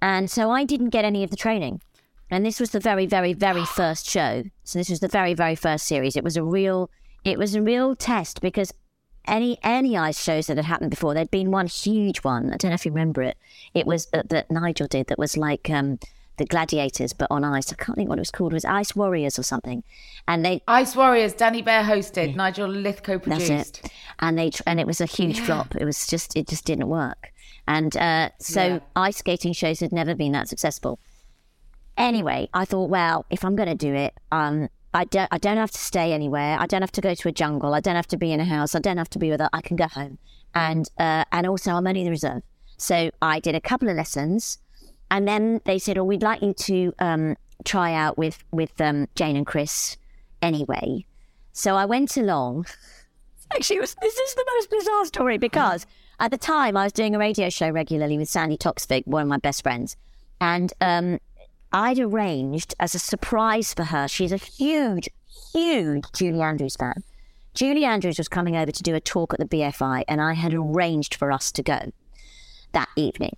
[0.00, 1.80] And so I didn't get any of the training.
[2.30, 4.44] And this was the very, very, very first show.
[4.62, 6.16] So this was the very, very first series.
[6.16, 6.90] It was a real,
[7.24, 8.72] it was a real test because
[9.26, 12.52] any any ice shows that had happened before, there'd been one huge one.
[12.52, 13.36] I don't know if you remember it.
[13.74, 15.06] It was that, that Nigel did.
[15.08, 15.98] That was like um,
[16.36, 17.72] the gladiators, but on ice.
[17.72, 18.52] I can't think what it was called.
[18.52, 19.82] It was Ice Warriors or something.
[20.26, 23.84] And they Ice Warriors, Danny Bear hosted, Nigel Lythgoe that's produced.
[23.84, 23.92] it.
[24.20, 25.74] And they and it was a huge flop.
[25.76, 27.32] It was just it just didn't work.
[27.66, 28.78] And uh, so Yeah.
[28.96, 30.98] ice skating shows had never been that successful.
[31.96, 35.56] Anyway, I thought, well, if I'm going to do it, um, I don't I don't
[35.56, 36.56] have to stay anywhere.
[36.58, 37.74] I don't have to go to a jungle.
[37.74, 38.76] I don't have to be in a house.
[38.76, 39.50] I don't have to be with her.
[39.52, 40.18] I can go home.
[40.54, 42.42] And uh, and also I'm only in the reserve.
[42.76, 44.58] So I did a couple of lessons,
[45.10, 49.08] and then they said, "Oh, we'd like you to um, try out with with um,
[49.16, 49.96] Jane and Chris
[50.40, 51.04] anyway."
[51.52, 52.66] So I went along.
[53.54, 55.86] Actually, was, this is the most bizarre story because
[56.18, 59.28] at the time I was doing a radio show regularly with Sandi Toksvig, one of
[59.28, 59.96] my best friends,
[60.40, 61.18] and um,
[61.74, 64.06] I'd arranged as a surprise for her.
[64.06, 65.08] She's a huge,
[65.52, 67.02] huge Julie Andrews fan.
[67.52, 70.54] Julie Andrews was coming over to do a talk at the BFI, and I had
[70.54, 71.92] arranged for us to go
[72.70, 73.36] that evening.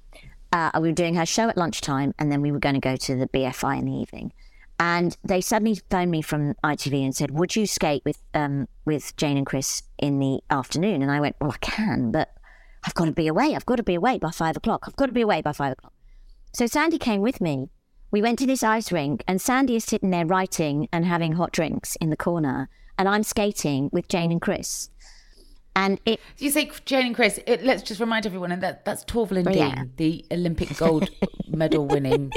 [0.52, 2.94] Uh, we were doing her show at lunchtime, and then we were going to go
[2.96, 4.34] to the BFI in the evening.
[4.78, 9.16] And they suddenly phoned me from ITV and said, "Would you skate with um, with
[9.16, 12.34] Jane and Chris in the afternoon?" And I went, "Well, I can, but
[12.84, 13.54] I've got to be away.
[13.54, 14.84] I've got to be away by five o'clock.
[14.86, 15.94] I've got to be away by five o'clock."
[16.52, 17.70] So Sandi came with me.
[18.10, 21.52] We went to this ice rink, and Sandi is sitting there writing and having hot
[21.52, 24.90] drinks in the corner, and I'm skating with Jane and Chris.
[25.74, 27.38] And it You say Jane and Chris.
[27.46, 29.74] It, let's just remind everyone, and that that's Torvill and Yeah.
[29.74, 31.10] Dean, the Olympic gold
[31.48, 32.32] medal winning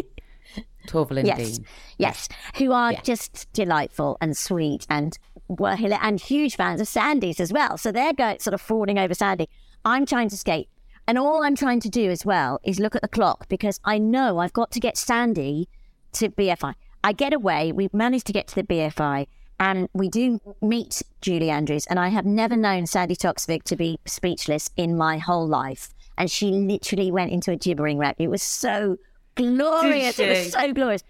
[0.87, 1.65] Torvill and yes, Dean.
[1.97, 2.27] yes,
[2.57, 3.01] who are Yeah.
[3.01, 7.77] just delightful and sweet and were and huge fans of Sandi's as well.
[7.77, 9.47] So they're going sort of fawning over Sandi.
[9.85, 10.67] I'm trying to skate,
[11.09, 13.97] and all I'm trying to do as well is look at the clock because I
[13.97, 15.67] know I've got to get Sandi
[16.11, 16.75] to BFI.
[17.03, 17.71] I get away.
[17.71, 19.25] We've managed to get to the BFI.
[19.59, 23.99] And we do meet Julie Andrews, and I have never known Sandi Toksvig to be
[24.05, 25.95] speechless in my whole life.
[26.15, 28.17] And she literally went into a gibbering wreck.
[28.19, 28.97] It was so
[29.33, 30.19] glorious.
[30.19, 31.01] It was so glorious.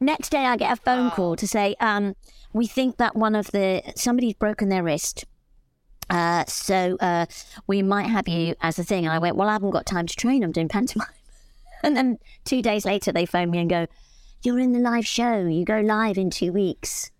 [0.00, 2.16] Next day, I get a phone call to say, um,
[2.52, 5.24] "We think that one of the somebody's broken their wrist,
[6.10, 7.26] uh, so uh,
[7.66, 10.06] we might have you as a thing." And I went, "Well, I haven't got time
[10.06, 10.42] to train.
[10.42, 11.08] I'm doing pantomime."
[11.82, 13.86] And then two days later, they phone me and go,
[14.42, 15.44] "You're in the live show.
[15.44, 17.10] You go live in two weeks."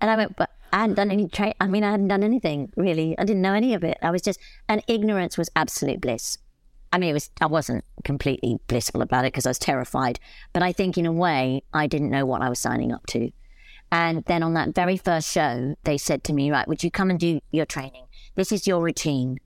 [0.00, 1.54] And I went, "But I hadn't done any train.
[1.60, 3.18] I mean, I hadn't done anything really.
[3.18, 3.98] I didn't know any of it.
[4.00, 6.38] I was just, and ignorance was absolute bliss."
[6.92, 7.30] I mean, it was.
[7.40, 10.20] I wasn't completely blissful about it because I was terrified.
[10.52, 13.30] But I think, in a way, I didn't know what I was signing up to.
[13.90, 17.10] And then on that very first show, they said to me, "Right, would you come
[17.10, 18.01] and do your training?"
[18.34, 19.38] This is your routine.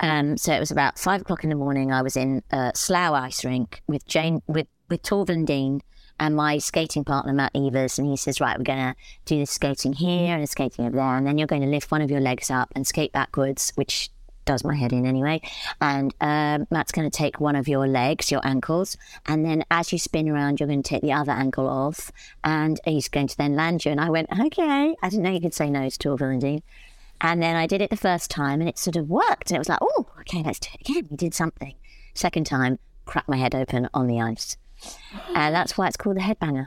[0.00, 1.92] Um, so it was about five o'clock in the morning.
[1.92, 5.82] I was in uh, Slough Ice Rink with Jane, with with Torvill Dean
[6.20, 9.46] and my skating partner Matt Evers, and he says, "Right, we're going to do the
[9.46, 12.20] skating here and skating over there, and then you're going to lift one of your
[12.20, 14.10] legs up and skate backwards, which
[14.44, 15.42] does my head in anyway.
[15.80, 19.92] And um, Matt's going to take one of your legs, your ankles, and then as
[19.92, 22.10] you spin around, you're going to take the other ankle off,
[22.44, 25.40] and he's going to then land you." And I went, "Okay." I didn't know you
[25.40, 26.62] could say no to Torvill and Dean.
[27.20, 29.50] And then I did it the first time and it sort of worked.
[29.50, 31.08] And it was like, oh, okay, let's do it again.
[31.10, 31.74] We did something.
[32.14, 34.56] Second time, cracked my head open on the ice.
[35.34, 36.66] And that's why it's called the headbanger.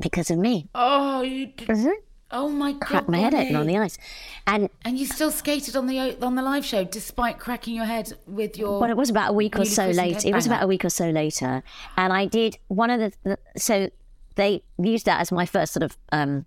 [0.00, 0.68] Because of me.
[0.74, 1.68] Oh, you did.
[1.68, 1.92] Mhm.
[2.34, 2.80] Oh my god!
[2.80, 3.98] Cracked my head open on the ice.
[4.46, 8.14] And And you still skated on the on the live show despite cracking your head
[8.26, 8.80] with your.
[8.80, 10.26] Well, it was about a week or so later.
[10.26, 11.62] It was about a week or so later,
[11.98, 13.12] and I did one of the.
[13.22, 13.90] the so
[14.36, 16.46] they used that as my first sort of um,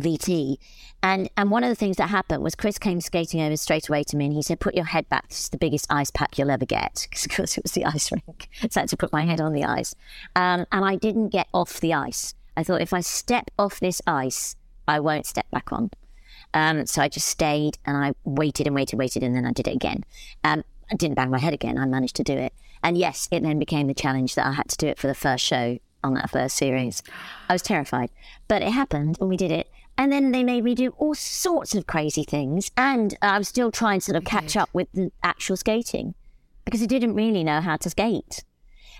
[0.00, 0.56] VT,
[1.02, 4.02] and and one of the things that happened was Chris came skating over straight away
[4.04, 5.28] to me, and he said, "Put your head back.
[5.28, 7.84] This is the biggest ice pack you'll ever get." Because of course, it was the
[7.84, 9.94] ice rink, so I had to put my head on the ice,
[10.36, 12.34] um, and I didn't get off the ice.
[12.56, 15.90] I thought if I step off this ice, I won't step back on.
[16.54, 19.68] Um, so I just stayed and I waited and waited, waited, and then I did
[19.68, 20.04] it again.
[20.44, 21.78] Um, I didn't bang my head again.
[21.78, 22.52] I managed to do it.
[22.82, 25.14] And yes, it then became the challenge that I had to do it for the
[25.14, 27.02] first show on that first series.
[27.48, 28.10] I was terrified,
[28.48, 29.68] but it happened and we did it.
[30.02, 32.72] And then they made me do all sorts of crazy things.
[32.76, 36.16] And I was still trying to sort of catch up with the actual skating
[36.64, 38.42] because I didn't really know how to skate.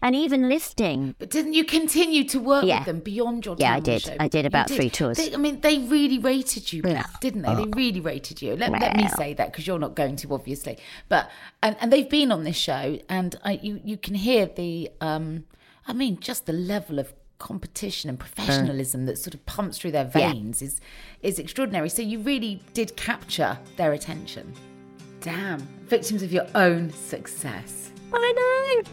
[0.01, 1.17] And even lifting.
[1.19, 2.79] But didn't you continue to work Yeah.
[2.79, 4.03] with them beyond your time Yeah, I did.
[4.03, 4.17] show?
[4.21, 5.17] I did about three tours.
[5.17, 7.03] They, I mean, they really rated you, Yeah.
[7.21, 7.55] didn't they?
[7.57, 8.55] They really rated you.
[8.55, 10.79] Let, let me say that because you're not going to, obviously.
[11.09, 11.29] But
[11.65, 15.47] and, and they've been on this show, and I, you you can hear the, um,
[15.89, 17.13] I mean, just the level of
[17.43, 20.33] competition and professionalism that sort of pumps through their Yeah.
[20.33, 20.81] veins is
[21.23, 21.89] is extraordinary.
[21.89, 24.55] So you really did capture their attention.
[25.21, 27.91] Damn, victims of your own success.
[28.13, 28.33] I
[28.85, 28.91] know.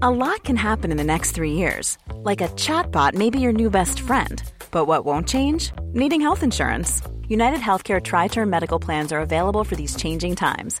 [0.00, 1.98] A lot can happen in the next three years.
[2.24, 4.42] Like a chatbot may be your new best friend.
[4.72, 5.70] But what won't change?
[5.92, 7.00] Needing health insurance.
[7.28, 10.80] United Healthcare Tri Term Medical Plans are available for these changing times.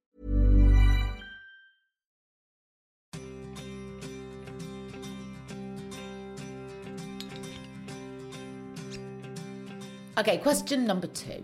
[10.17, 11.41] Okay, question number two.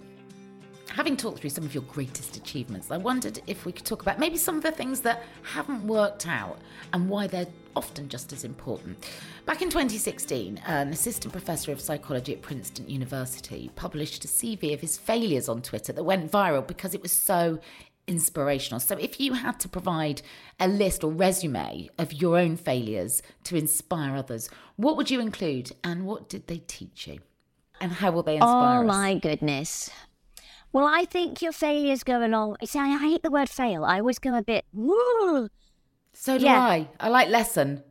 [0.90, 4.20] Having talked through some of your greatest achievements, I wondered if we could talk about
[4.20, 6.60] maybe some of the things that haven't worked out
[6.92, 8.98] and why they're often just as important.
[9.46, 14.82] Back in 2016, an assistant professor of psychology at Princeton University published a CV of
[14.82, 17.60] his failures on Twitter that went viral because it was so
[18.06, 18.82] inspirational.
[18.82, 20.22] So, if you had to provide
[20.60, 25.72] a list or resume of your own failures to inspire others, what would you include
[25.86, 27.20] and what did they teach you?
[27.80, 28.88] And how will they inspire Oh us?
[28.88, 29.90] my goodness.
[30.74, 32.58] Well, I think your failures go along.
[32.66, 33.84] See, I hate the word fail.
[33.86, 35.50] I always go a bit, "Woo."
[36.14, 36.60] So do Yeah.
[36.62, 36.88] I.
[37.00, 37.84] I like lesson.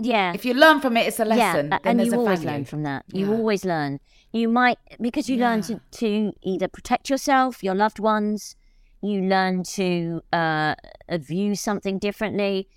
[0.00, 0.32] yeah.
[0.32, 1.66] If you learn from it, it's a lesson.
[1.66, 2.52] Yeah, then and there's you a always value.
[2.56, 3.04] learn from that.
[3.12, 3.36] You Yeah.
[3.36, 3.98] always learn.
[4.32, 8.54] You might because you learn to, to either protect yourself, your loved ones.
[9.02, 10.74] You learn to uh,
[11.10, 12.68] view something differently.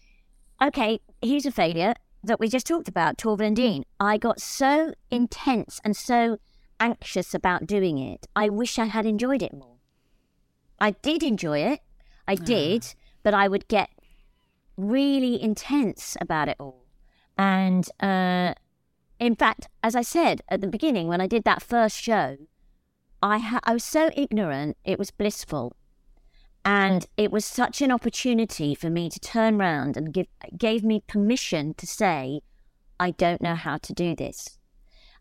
[0.61, 1.93] Okay, here's a failure.
[2.23, 3.83] That we just talked about, Torvill and Dean.
[3.99, 6.37] I got so intense and so
[6.79, 8.27] anxious about doing it.
[8.35, 9.77] I wish I had enjoyed it more.
[10.79, 11.79] I did enjoy it.
[12.27, 13.89] I did, but I would get
[14.77, 16.85] really intense about it all.
[17.37, 18.53] And uh,
[19.19, 22.37] in fact, as I said at the beginning, when I did that first show,
[23.21, 25.75] I ha- I was so ignorant, it was blissful.
[26.63, 31.03] And it was such an opportunity for me to turn around and give gave me
[31.07, 32.41] permission to say,
[32.99, 34.59] I don't know how to do this.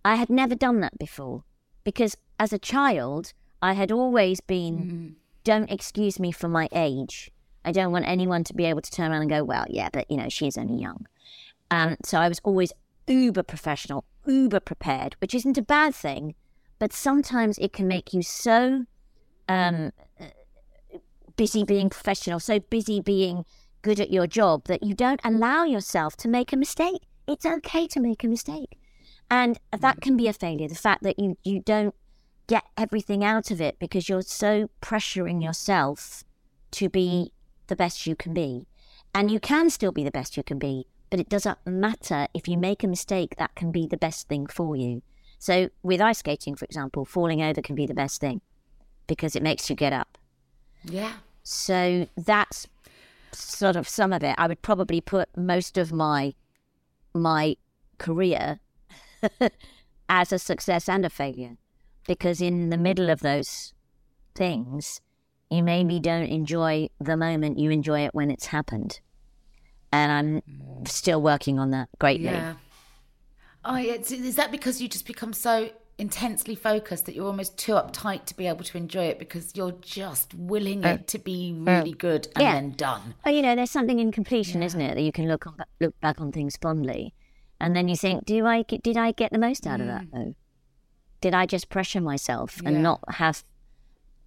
[0.05, 1.45] I had never done that before
[1.85, 3.33] because as a child,
[3.63, 7.31] I had always been, don't excuse me for my age.
[7.65, 10.11] I don't want anyone to be able to turn around and go, well, yeah, but
[10.11, 11.07] you know, she is only young.
[11.71, 12.73] Um, so I was always
[13.07, 16.35] uber professional, uber prepared, which isn't a bad thing,
[16.79, 18.87] but sometimes it can make you so
[19.49, 19.93] um,
[21.41, 23.47] busy being professional, so busy being
[23.81, 27.01] good at your job that you don't allow yourself to make a mistake.
[27.27, 28.79] It's okay to make a mistake.
[29.31, 30.69] And that can be a failure.
[30.69, 31.95] The fact that you, you don't
[32.47, 36.25] get everything out of it because you're so pressuring yourself
[36.73, 37.33] to be
[37.69, 38.67] the best you can be.
[39.15, 42.49] And you can still be the best you can be, but it doesn't matter if
[42.49, 45.01] you make a mistake, that can be the best thing for you.
[45.39, 48.43] So, with ice skating, for example, falling over can be the best thing
[49.07, 50.19] because it makes you get up.
[50.85, 51.15] Yeah.
[51.43, 52.67] So, that's
[53.33, 54.35] sort of some of it.
[54.39, 56.35] I would probably put most of my
[57.13, 57.57] my
[57.99, 58.61] career
[60.09, 61.57] as a success and a failure
[62.07, 63.73] because in the middle of those
[64.35, 65.01] things,
[65.51, 69.01] you maybe don't enjoy the moment, you enjoy it when it's happened.
[69.93, 70.89] And I'm mm.
[70.89, 72.27] still working on that greatly.
[72.27, 72.55] Yeah.
[73.65, 73.95] Oh, yeah.
[73.95, 75.71] Is- Is that because you just become so
[76.01, 79.77] intensely focused that you're almost too uptight to be able to enjoy it because you're
[79.83, 80.95] just willing oh.
[80.95, 81.65] it to be oh.
[81.65, 82.55] really good and Yeah.
[82.55, 83.15] then done?
[83.25, 85.99] Oh, you know, there's something in completion, isn't it, that you can look on, look
[86.01, 87.15] back on things fondly,
[87.61, 90.13] and then you think, do I did I get the most out of that mm.
[90.13, 90.35] though?
[91.21, 92.83] Did I just pressure myself and Yeah.
[92.83, 93.45] not have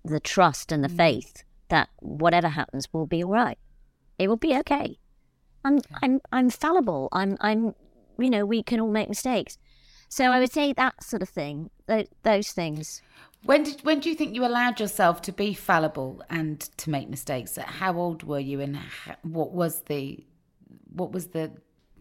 [0.06, 0.98] the trust and the mm.
[0.98, 3.58] faith that whatever happens will be all right?
[4.20, 5.00] It will be okay.
[5.66, 7.10] I'm I'm I'm fallible.
[7.12, 7.74] I'm I'm
[8.20, 9.58] you know we can all make mistakes.
[10.14, 13.01] So I would say that sort of thing, those, those things.
[13.45, 17.09] When did when do you think you allowed yourself to be fallible and to make
[17.09, 17.57] mistakes?
[17.57, 20.24] How old were you, and how, what was the
[20.93, 21.51] what was the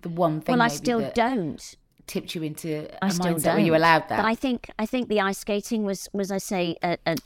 [0.02, 0.52] the one thing?
[0.52, 1.74] well, I still that don't.
[2.06, 3.56] tipped you into a I still mindset don't.
[3.56, 4.18] where you allowed that.
[4.18, 7.16] But I think I think the ice skating was was I say a, a,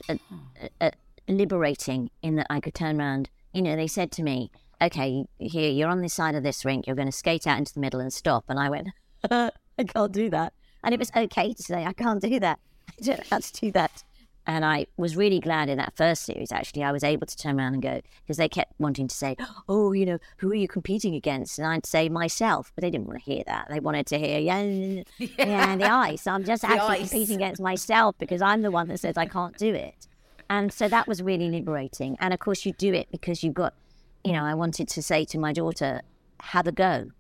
[0.80, 0.92] a
[1.26, 3.28] liberating in that I could turn around.
[3.52, 6.86] You know, they said to me, "Okay, here you're on this side of this rink.
[6.86, 8.86] You're going to skate out into the middle and stop." And I went,
[9.28, 9.50] "I
[9.84, 10.52] can't do that."
[10.86, 12.60] And it was okay to say, "I can't do that.
[12.88, 14.04] I don't know how to do that."
[14.46, 17.58] And I was really glad in that first series, actually, I was able to turn
[17.58, 19.34] around and go, because they kept wanting to say,
[19.68, 21.58] oh, you know, who are you competing against?
[21.58, 23.66] And I'd say myself, but they didn't want to hear that.
[23.68, 26.28] They wanted to hear, yeah, yeah, the ice.
[26.28, 27.10] I'm just actually ice.
[27.10, 30.06] competing against myself because I'm the one that says I can't do it.
[30.48, 32.16] And so that was really liberating.
[32.20, 33.74] And of course, you do it because you've got,
[34.22, 36.02] you know, I wanted to say to my daughter,
[36.40, 37.10] have a go.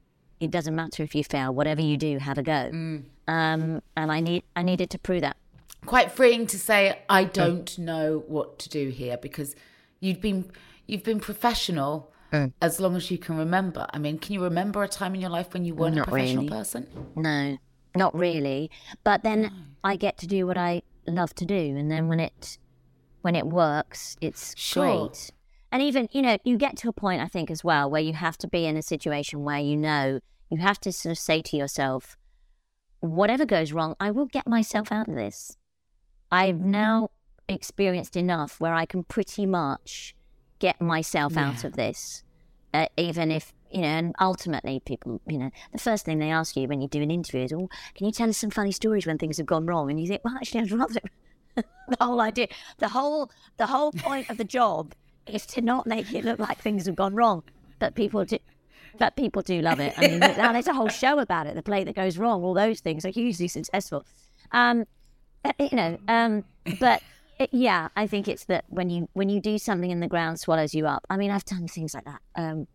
[0.40, 2.70] It doesn't matter if you fail, whatever you do, have a go.
[3.28, 5.36] Um, and I need, I needed to prove that.
[5.86, 9.54] quite freeing to say I don't know what to do here because
[10.00, 10.50] you've been
[10.86, 12.12] you've been professional
[12.60, 13.86] as long as you can remember.
[13.94, 16.10] I mean, can you remember a time in your life when you weren't Not a
[16.10, 16.48] professional really.
[16.58, 16.86] person?
[17.16, 17.56] No,
[17.96, 18.70] not really.
[19.04, 19.50] But then
[19.82, 22.58] I get to do what I love to do, and then when it
[23.22, 25.08] when it works, it's Sure.
[25.08, 25.30] great.
[25.76, 28.14] And even you know, you get to a point I think as well where you
[28.14, 30.20] have to be in a situation where you know
[30.50, 32.16] you have to sort of say to yourself,
[33.00, 35.58] whatever goes wrong, I will get myself out of this.
[36.32, 37.10] I've now
[37.46, 40.14] experienced enough where I can pretty much
[40.60, 42.22] get myself out of this,
[42.72, 43.86] uh, even if you know.
[43.88, 47.10] And ultimately, people, you know, the first thing they ask you when you do an
[47.10, 49.90] interview is, "Oh, can you tell us some funny stories when things have gone wrong?"
[49.90, 51.00] And you think, "Well, actually, I'd rather."
[51.54, 52.48] the whole idea,
[52.78, 54.94] the whole, the whole point of the job
[55.26, 57.42] is to not make it look like things have gone wrong,
[57.78, 58.38] but people do.
[58.98, 59.92] But people do love it.
[59.98, 61.54] I mean, now there's a whole show about it.
[61.54, 64.06] The play that goes wrong, all those things are hugely successful.
[64.52, 64.86] Um,
[65.46, 66.44] uh, you know um
[66.80, 67.02] but
[67.38, 70.40] uh, yeah i think it's that when you when you do something and the ground
[70.40, 72.66] swallows you up i mean i've done things like that um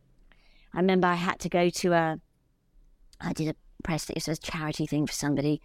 [0.74, 2.18] i remember i had to go to a
[3.20, 5.62] i did a press it was a charity thing for somebody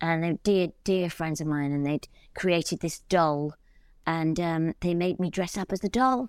[0.00, 2.06] and they're dear dear friends of mine and they'd
[2.36, 3.54] created this doll
[4.06, 6.28] and um they made me dress up as the doll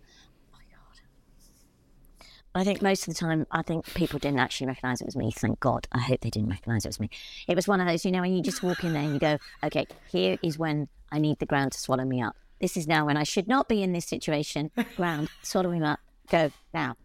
[2.57, 5.29] I think most of the time, I think people didn't actually recognise it was me.
[5.29, 5.89] Thank God.
[5.91, 7.09] I hope they didn't recognise it was me.
[7.49, 9.19] It was one of those, you know, when you just walk in there and you
[9.19, 12.37] go, okay, here is when I need the ground to swallow me up.
[12.61, 14.71] This is now when I should not be in this situation.
[14.95, 15.99] Ground, swallow me up.
[16.29, 16.95] Go now.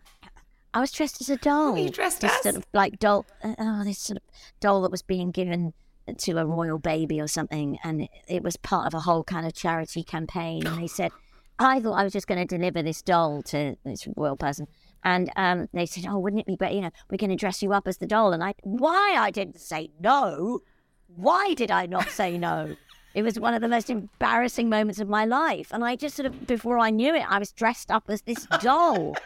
[0.73, 1.73] I was dressed as a doll.
[1.73, 2.43] were you dressed this as?
[2.45, 3.27] Sort of like doll.
[3.43, 4.23] uh, Oh, this sort of
[4.61, 5.73] doll that was being given
[6.19, 9.55] to a royal baby or something, and it, was part of a whole kind of
[9.55, 10.67] charity campaign.
[10.67, 11.13] And they said,
[11.59, 14.67] I thought I was just going to deliver this doll to this royal person.
[15.05, 16.75] And um, they said, "Oh, wouldn't it be better?
[16.75, 19.31] You know, we're going to dress you up as the doll." And I, why I
[19.31, 20.61] didn't say no?
[21.07, 22.77] Why did I not say no?
[23.15, 26.27] It was one of the most embarrassing moments of my life, and I just sort
[26.27, 29.17] of, before I knew it, I was dressed up as this doll.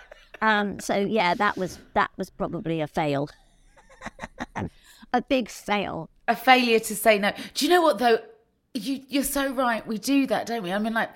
[0.41, 3.29] Um, so yeah, that was that was probably a fail,
[5.13, 6.09] a big fail.
[6.29, 7.33] A failure to say no.
[7.55, 8.19] Do you know what though?
[8.75, 9.87] You you're so right.
[9.87, 10.73] We do that, don't we?
[10.73, 11.11] I mean, like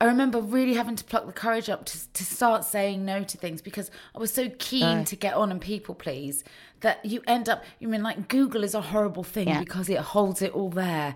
[0.00, 3.38] I remember really having to pluck the courage up to to start saying no to
[3.38, 6.42] things because I was so keen to get on and people please
[6.80, 7.64] that you end up.
[7.78, 9.60] You mean like Google is a horrible thing Yeah.
[9.60, 11.14] because it holds it all there.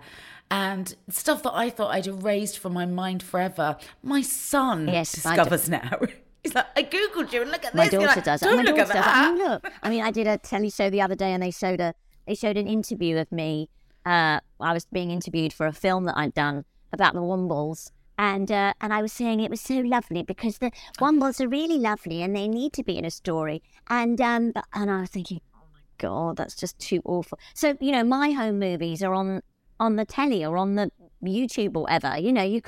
[0.49, 5.69] And stuff that I thought I'd erased from my mind forever, my son Yes, discovers
[5.69, 5.97] now.
[6.43, 7.93] He's like, I googled you and look at My this.
[7.93, 8.41] Daughter like, does.
[8.41, 9.05] Don't my look daughter at does.
[9.05, 9.15] that.
[9.15, 9.67] I mean, look.
[9.83, 11.93] I mean, I did a telly show the other day, and they showed a
[12.31, 13.67] they showed an interview of me.
[14.05, 16.63] Uh, I was being interviewed for a film that I'd done
[16.93, 17.91] about the Wombles.
[18.17, 21.77] And uh, and I was saying it was so lovely because the Wombles are really
[21.77, 23.61] lovely and they need to be in a story.
[23.89, 27.37] And um but- and I was thinking, oh my god, that's just too awful.
[27.53, 29.41] So you know, my home movies are on
[29.77, 30.89] on the telly or on the
[31.21, 32.17] YouTube or whatever.
[32.17, 32.61] You know, you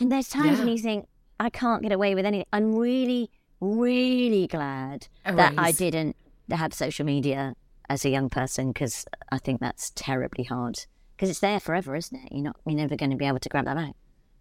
[0.00, 1.06] and there's times when you think
[1.38, 2.46] I can't get away with anything.
[2.50, 3.30] I'm really
[3.60, 6.16] really glad that I didn't
[6.50, 7.54] have social media
[7.88, 10.84] as a young person because I think that's terribly hard
[11.16, 12.32] because it's there forever, isn't it?
[12.32, 13.94] You're not, you're never going to be able to grab that back.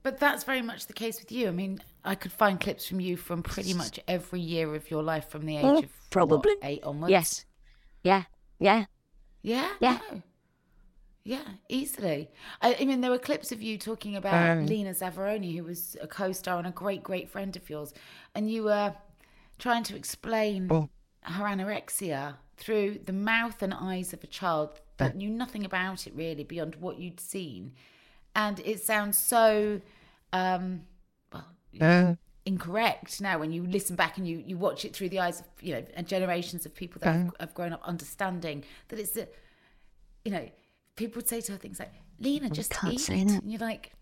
[0.04, 1.48] But that's very much the case with you.
[1.48, 5.02] I mean, I could find clips from you from pretty much every year of your
[5.02, 6.54] life from the age Mm, of probably.
[6.56, 7.10] what, eight onwards.
[7.12, 7.46] Yes,
[8.04, 8.24] yeah,
[8.60, 8.86] yeah.
[9.42, 9.70] Yeah.
[9.80, 10.00] Yeah.
[10.12, 10.22] no.
[11.24, 12.30] Yeah, easily.
[12.62, 14.68] I, I mean, there were clips of you talking about Um.
[14.68, 17.92] Lena Zavaroni, who was a co-star and a great, great friend of yours,
[18.36, 18.94] and you were
[19.58, 25.30] trying to explain her anorexia through the mouth and eyes of a child that knew
[25.30, 27.74] nothing about it really beyond what you'd seen,
[28.36, 29.82] and it sounds so,
[30.32, 30.82] um,
[31.34, 35.40] well, incorrect now when you listen back and you, you watch it through the eyes
[35.40, 39.18] of you know and generations of people that have, have grown up understanding that it's
[39.18, 39.28] a
[40.24, 40.48] you know
[40.96, 43.42] people would say to her things like lena just can't eat say that.
[43.42, 43.94] and you're like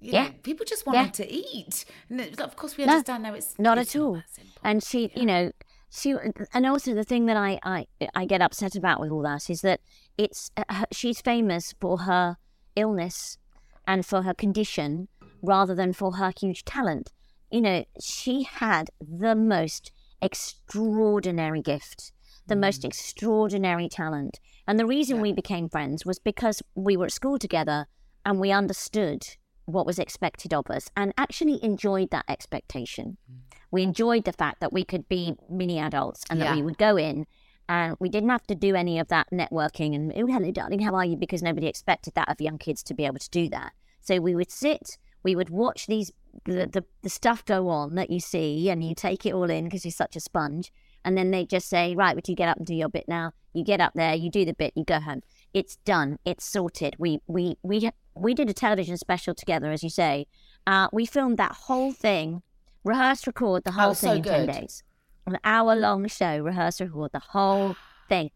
[0.00, 0.24] you Yeah.
[0.24, 1.08] know, people just Yeah.
[1.08, 4.12] to eat and of course we No, understand now it's not it's at all.
[4.14, 4.24] that.
[4.62, 5.50] And she, you know,
[5.90, 6.18] she, uh,
[6.52, 9.62] and also the thing that I, I, I get upset about with all that is
[9.62, 9.80] that
[10.16, 12.36] it's uh, she's famous for her
[12.76, 13.38] illness
[13.86, 15.08] and for her condition
[15.42, 17.12] rather than for her huge talent.
[17.50, 22.12] You know, she had the most extraordinary gift,
[22.46, 22.60] the hmm.
[22.60, 24.40] most extraordinary talent.
[24.66, 27.86] And the reason we became friends was because we were at school together
[28.24, 29.26] and we understood
[29.64, 33.16] what was expected of us and actually enjoyed that expectation.
[33.26, 33.38] Hmm.
[33.70, 36.56] We enjoyed the fact that we could be mini adults and that Yeah.
[36.56, 37.26] we would go in
[37.68, 40.94] and we didn't have to do any of that networking and, oh, hello, darling, how
[40.94, 41.16] are you?
[41.16, 43.72] Because nobody expected that of young kids to be able to do that.
[44.00, 46.10] So we would sit, we would watch these,
[46.46, 49.64] the, the, the stuff go on that you see and you take it all in
[49.64, 50.72] because you're such a sponge.
[51.04, 53.32] And then they just say, right, would you get up and do your bit now?
[53.52, 55.22] You get up there, you do the bit, you go home.
[55.54, 56.18] It's done.
[56.24, 56.96] It's sorted.
[56.98, 60.26] We we we we did a television special together, as you say.
[60.66, 62.42] Uh, we filmed that whole thing,
[62.88, 64.82] rehearse, record the whole Oh, so thing in ten days.
[65.26, 67.76] An hour long show, rehearse, record the whole
[68.08, 68.30] thing.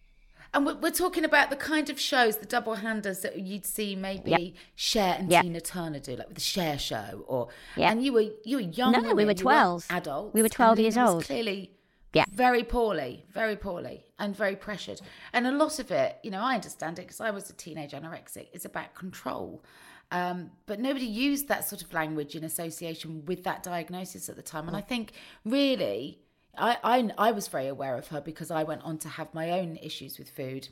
[0.55, 3.97] and we're, we're talking about the kind of shows the double handers that you'd see
[3.97, 5.43] maybe Cher and Yep.
[5.45, 7.91] Tina Turner do like the Cher show or Yep.
[7.91, 9.87] and you were you were young No, women, we were 12.
[9.91, 11.25] adults We were 12 years old.
[11.25, 11.71] clearly
[12.13, 12.27] Yeah.
[12.31, 15.01] very poorly very poorly and very pressured
[15.33, 17.93] and a lot of it you know I understand it because I was a teenage
[17.93, 19.65] anorexic it's about control
[20.13, 24.43] um, but nobody used that sort of language in association with that diagnosis at the
[24.43, 24.69] time.
[24.69, 25.13] And I think
[25.45, 26.21] really
[26.57, 29.51] I, I I was very aware of her because I went on to have my
[29.51, 30.69] own issues with food.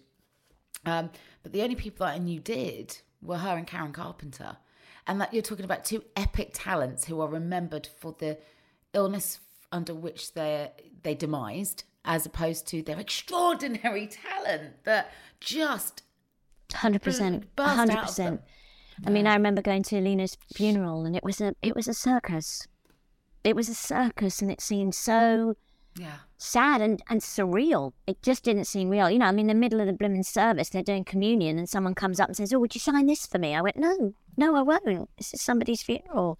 [0.84, 1.10] Um,
[1.42, 4.58] but the only people that I knew did were her and Karen Carpenter.
[5.06, 8.38] And that you're talking about two epic talents who are remembered for the
[8.92, 9.40] illness
[9.72, 10.70] under which they
[11.02, 16.02] they demised, as opposed to their extraordinary talent that just
[16.74, 18.42] Hundred percent, hundred percent.
[19.06, 21.94] I mean, I remember going to Lena's funeral, and it was a it was a
[21.94, 22.66] circus.
[23.42, 25.54] It was a circus, and it seemed so
[25.96, 26.18] yeah.
[26.36, 27.92] sad and, and surreal.
[28.06, 29.10] It just didn't seem real.
[29.10, 31.94] You know, I'm in the middle of the blooming service, they're doing communion, and someone
[31.94, 33.54] comes up and says, Oh, would you sign this for me?
[33.54, 35.08] I went, No, no, I won't.
[35.16, 36.38] This is somebody's funeral.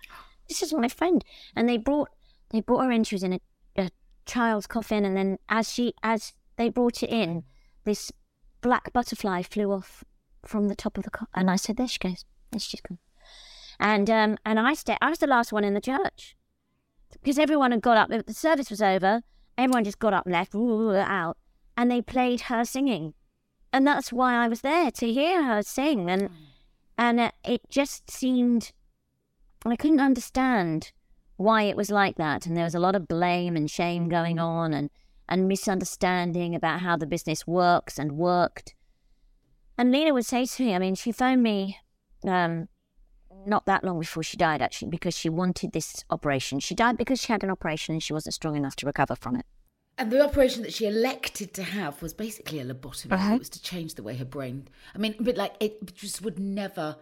[0.48, 1.24] This is my friend.
[1.56, 2.10] And they brought
[2.50, 3.40] they brought her in, she was in a,
[3.76, 3.90] a
[4.26, 7.44] child's coffin, and then as she as they brought it in,
[7.84, 8.12] this
[8.60, 10.04] black butterfly flew off
[10.44, 11.28] from the top of the coffin.
[11.34, 12.24] And I said, There she goes.
[12.50, 12.82] There she's.
[13.78, 16.36] And um and I sta I was the last one in the church
[17.12, 18.26] because everyone had got up.
[18.26, 19.22] The service was over.
[19.56, 21.36] everyone just got up and left out,
[21.76, 23.14] and they played her singing,
[23.72, 26.30] and that's why I was there to hear her sing, and
[26.98, 28.72] and uh, it just seemed
[29.64, 30.92] I couldn't understand
[31.36, 34.38] why it was like that, and there was a lot of blame and shame going
[34.38, 34.90] on, and
[35.28, 38.74] and misunderstanding about how the business works and worked.
[39.78, 41.78] And Lena would say to me, I mean, she phoned me
[42.24, 42.68] um,
[43.46, 46.60] not that long before she died, actually, because she wanted this operation.
[46.60, 49.36] She died because she had an operation and she wasn't strong enough to recover from
[49.36, 49.46] it.
[49.98, 53.12] And the operation that she elected to have was basically a lobotomy.
[53.12, 53.34] Uh-huh.
[53.34, 54.68] It was to change the way her brain.
[54.94, 56.96] I mean, but like it just would never,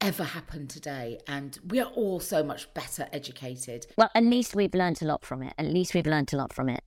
[0.00, 1.20] ever happen today.
[1.28, 3.86] And we are all so much better educated.
[3.96, 5.54] Well, at least we've learned a lot from it.
[5.56, 6.82] At least we've learned a lot from it.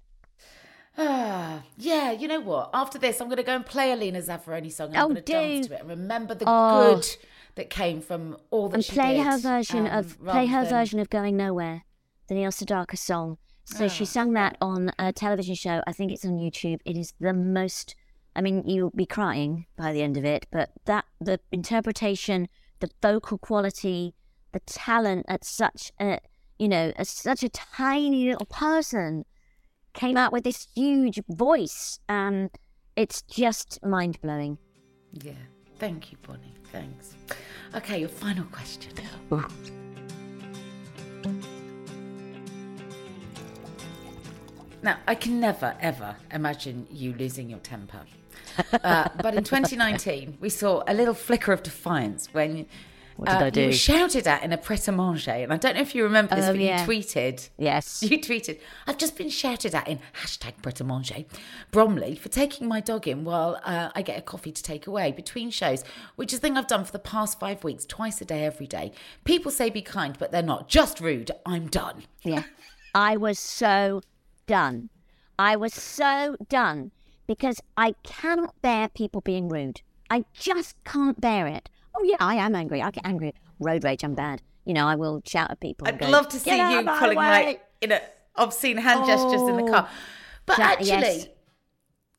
[0.97, 2.11] Ah, yeah.
[2.11, 2.69] You know what?
[2.73, 4.89] After this, I'm going to go and play a Lena Zavaroni song.
[4.89, 6.95] And I'm Oh, going to dance to it and remember the Oh.
[6.95, 7.15] good
[7.55, 10.63] that came from all that and she play did, her version um, of play her
[10.63, 11.83] than- version of Going Nowhere,
[12.27, 13.37] the Neil Sedaka song.
[13.67, 15.81] So she sang that on a television show.
[15.87, 16.81] I think it's on YouTube.
[16.85, 17.95] It is the most.
[18.35, 22.47] I mean, you'll be crying by the end of it, but that the interpretation,
[22.79, 24.13] the vocal quality,
[24.51, 26.19] the talent at such a
[26.59, 29.25] you know, as such a tiny little person
[29.93, 31.99] came out with this huge voice.
[32.07, 32.49] Um,
[32.95, 34.57] it's just mind blowing.
[35.11, 35.33] Yeah.
[35.77, 36.53] Thank you, Bonnie.
[36.75, 37.15] Thanks.
[37.73, 38.91] Okay, your final question.
[44.83, 48.01] Now, I can never, ever imagine you losing your temper.
[48.83, 52.65] Uh, but in 2019, we saw a little flicker of defiance when
[53.17, 53.61] What did uh, I do?
[53.61, 55.31] you were shouted at in a pret a manger.
[55.31, 56.81] And I don't know if you remember this, Oh, but yeah.
[56.81, 57.49] you tweeted.
[57.57, 58.03] Yes.
[58.15, 61.23] You tweeted, I've just been shouted at in hashtag Pret a Manger,
[61.71, 65.11] Bromley, for taking my dog in while uh, I get a coffee to take away
[65.11, 65.83] between shows,
[66.17, 68.67] which is a thing I've done for the past five weeks, twice a day, every
[68.67, 68.91] day.
[69.23, 70.67] People say be kind, but they're not.
[70.67, 71.31] Just rude.
[71.45, 72.03] I'm done.
[72.23, 72.43] Yeah.
[72.93, 74.01] I was so
[74.45, 74.89] done.
[75.39, 76.91] I was so done
[77.27, 79.81] because I cannot bear people being rude.
[80.09, 81.69] I just can't bear it.
[81.97, 82.81] Oh, yeah, I am angry.
[82.81, 83.33] I get angry.
[83.59, 84.41] Road rage, I'm bad.
[84.65, 85.87] You know, I will shout at people.
[85.87, 87.99] I'd go, love to see you my pulling way." like, you know,
[88.35, 89.89] obscene hand gestures in the car.
[90.45, 91.27] But Ja- actually, yes.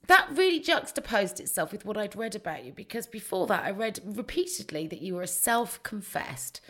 [0.06, 4.00] that really juxtaposed itself with what I'd read about you because before that, I read
[4.04, 6.60] repeatedly that you were a self confessed,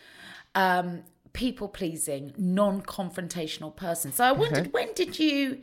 [0.55, 1.03] um,
[1.33, 4.13] people pleasing, non confrontational person.
[4.13, 5.61] So I wondered, when did you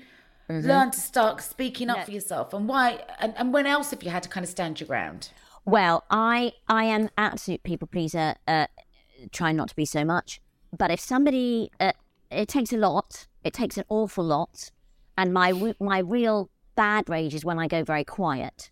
[0.48, 3.04] learn to start speaking up for yourself and why?
[3.20, 5.32] And, and when else have you had to kind of stand your ground?
[5.66, 8.36] Well, I I am absolute people pleaser.
[8.48, 8.68] Uh,
[9.32, 10.42] try not to be so much.
[10.78, 11.94] But if somebody, uh,
[12.32, 13.28] it takes a lot.
[13.44, 14.72] It takes an awful lot.
[15.18, 18.72] And my my real bad rage is when I go very quiet.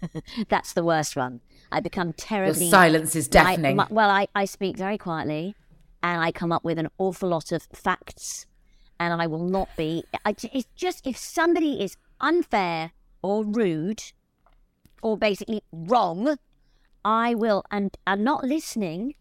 [0.48, 1.40] That's the worst one.
[1.72, 2.70] I become Your terribly.
[2.70, 3.76] silence is I- deafening.
[3.76, 5.56] my- well, I, I speak very quietly,
[6.02, 8.46] and I come up with an awful lot of facts,
[9.00, 10.04] and I will not be.
[10.24, 14.02] I, it's just if somebody is unfair or rude,
[15.02, 16.38] or basically wrong,
[17.04, 19.14] I will and I'm not listening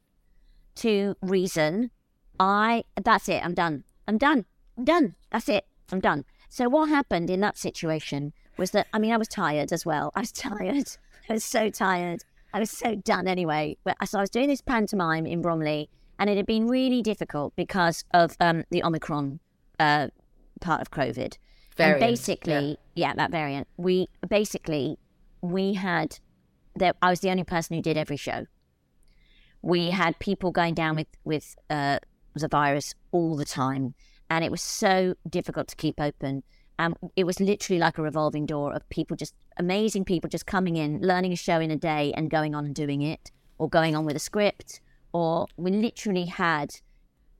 [0.75, 1.91] to reason.
[2.39, 3.43] I that's it.
[3.43, 3.83] I'm done.
[4.07, 4.45] I'm done.
[4.77, 5.15] I'm done.
[5.31, 5.65] That's it.
[5.91, 6.25] I'm done.
[6.49, 10.11] So what happened in that situation was that I mean I was tired as well.
[10.15, 10.97] I was tired.
[11.29, 12.23] I was so tired.
[12.53, 13.77] I was so done anyway.
[13.83, 17.55] But so I was doing this pantomime in Bromley, and it had been really difficult
[17.55, 19.39] because of um, the Omicron
[19.79, 20.07] uh,
[20.61, 21.37] part of COVID.
[21.75, 23.13] Variant, and basically, yeah.
[23.13, 23.67] that variant.
[23.77, 24.97] We basically
[25.41, 26.19] we had
[26.75, 28.45] that I was the only person who did every show.
[29.61, 31.99] We had people going down with with uh,
[32.35, 33.95] the virus all the time,
[34.29, 36.43] and it was so difficult to keep open.
[36.79, 40.75] Um, it was literally like a revolving door of people, just amazing people, just coming
[40.75, 43.95] in, learning a show in a day, and going on and doing it, or going
[43.95, 44.79] on with a script.
[45.11, 46.75] Or we literally had,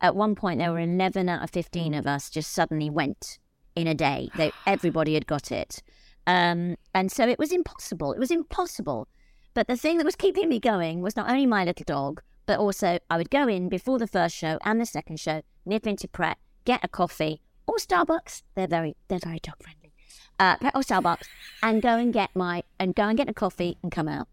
[0.01, 3.37] at one point, there were eleven out of fifteen of us just suddenly went
[3.75, 4.29] in a day.
[4.35, 5.83] They, everybody had got it,
[6.27, 8.11] um, and so it was impossible.
[8.11, 9.07] It was impossible.
[9.53, 12.59] But the thing that was keeping me going was not only my little dog, but
[12.59, 16.07] also I would go in before the first show and the second show, nip into
[16.07, 18.43] Pret, get a coffee or Starbucks.
[18.55, 19.93] They're very they're very dog friendly.
[20.37, 21.27] Uh, Pret or Starbucks,
[21.63, 24.27] and go and get my and go and get a coffee and come out.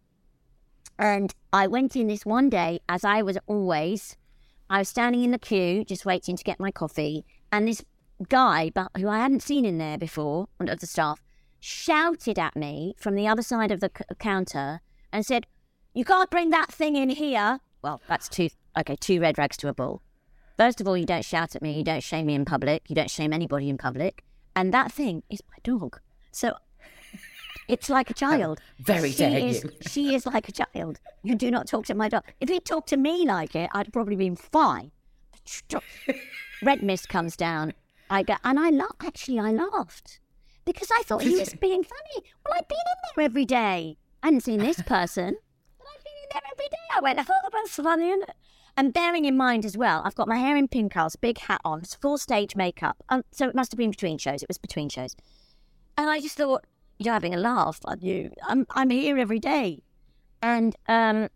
[0.98, 4.16] And I went in this one day, as I was always.
[4.68, 7.84] I was standing in the queue, just waiting to get my coffee, and this
[8.28, 11.20] guy, but who I hadn't seen in there before, one of the staff,
[11.64, 15.46] shouted at me from the other side of the c- counter and said,
[15.94, 18.50] "You can't bring that thing in here." Well, that's two.
[18.78, 20.02] Okay, two red rags to a bull.
[20.58, 21.72] First of all, you don't shout at me.
[21.72, 22.82] You don't shame me in public.
[22.88, 24.24] You don't shame anybody in public.
[24.54, 26.00] And that thing is my dog.
[26.30, 26.54] So
[27.66, 28.60] it's like a child.
[28.78, 29.70] very she dare is, you.
[29.88, 31.00] She is like a child.
[31.22, 32.24] You do not talk to my dog.
[32.40, 34.92] If he talked to me like it, I'd probably been fine.
[36.62, 37.72] Red mist comes down.
[38.10, 38.96] I go, and I laugh.
[39.00, 40.20] Actually, I laughed.
[40.64, 42.26] Because I thought he was being funny.
[42.44, 43.96] Well, I'd been in there every day.
[44.22, 45.36] I hadn't seen this person,
[45.78, 46.76] but I'd been in there every day.
[46.94, 48.36] I went, oh, that's funny, isn't it?
[48.76, 51.60] And bearing in mind as well, I've got my hair in pin curls, big hat
[51.64, 52.96] on, full stage makeup.
[53.08, 54.42] Um, so it must have been between shows.
[54.42, 55.14] It was between shows.
[55.96, 56.64] And I just thought,
[56.98, 58.32] you're having a laugh, aren't you?
[58.44, 59.82] I'm, I'm here every day.
[60.42, 61.28] And um,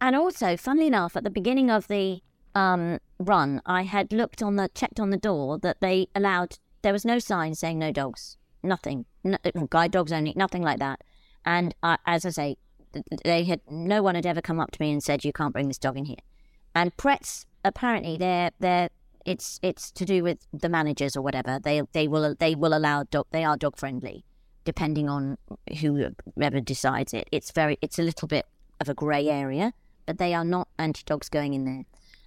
[0.00, 2.22] and also, funnily enough, at the beginning of the
[2.54, 6.58] um, run, I had looked on the checked on the door that they allowed.
[6.82, 9.38] There was no sign saying no dogs, nothing, no,
[9.70, 11.02] guide dogs only, nothing like that.
[11.44, 12.56] And uh, as I say,
[13.24, 15.68] they had no one had ever come up to me and said you can't bring
[15.68, 16.16] this dog in here.
[16.74, 18.88] And Pretz apparently they're they're
[19.24, 21.58] it's it's to do with the managers or whatever.
[21.62, 24.24] They they will they will allow dog they are dog friendly,
[24.64, 25.38] depending on
[25.80, 27.28] whoever decides it.
[27.32, 28.46] It's very it's a little bit
[28.80, 29.72] of a grey area,
[30.06, 31.84] but they are not anti dogs going in there.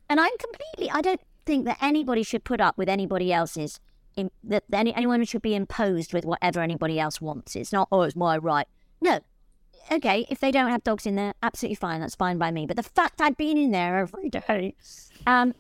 [0.10, 3.80] And I'm completely I don't think that anybody should put up with anybody else's
[4.16, 7.56] in, that any, anyone should be imposed with whatever anybody else wants.
[7.56, 8.68] It's not oh it's my right.
[9.02, 9.20] No,
[9.92, 12.02] okay, if they don't have dogs in there, absolutely fine.
[12.02, 12.66] That's fine by me.
[12.66, 14.76] But the fact I'd been in there every day,
[15.26, 15.54] um,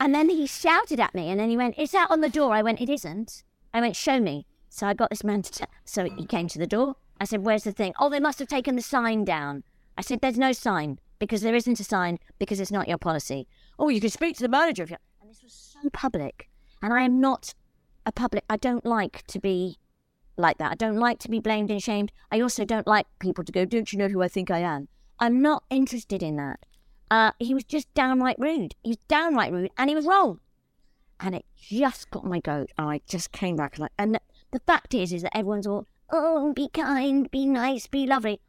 [0.00, 2.52] and then he shouted at me, and then he went, "Is that on the door?"
[2.52, 5.52] I went, "It isn't." I went, "Show me." So I got this man to.
[5.52, 6.96] T- so he came to the door.
[7.20, 9.62] I said, "Where's the thing?" Oh, they must have taken the sign down.
[9.96, 13.46] I said, "There's no sign because there isn't a sign because it's not your policy."
[13.78, 14.96] Oh, you can speak to the manager if you.
[15.20, 16.50] And this was so public,
[16.82, 17.54] and I am not
[18.06, 18.44] a public.
[18.48, 19.78] I don't like to be
[20.36, 20.72] like that.
[20.72, 22.12] I don't like to be blamed and shamed.
[22.30, 24.88] I also don't like people to go, Don't you know who I think I am?
[25.18, 26.60] I'm not interested in that.
[27.10, 28.74] Uh, he was just downright rude.
[28.82, 30.40] He was downright rude and he was wrong.
[31.20, 32.70] And it just got my goat.
[32.76, 34.18] And I just came back and, like, and
[34.50, 38.40] the fact is, is that everyone's all, oh, be kind, be nice, be lovely.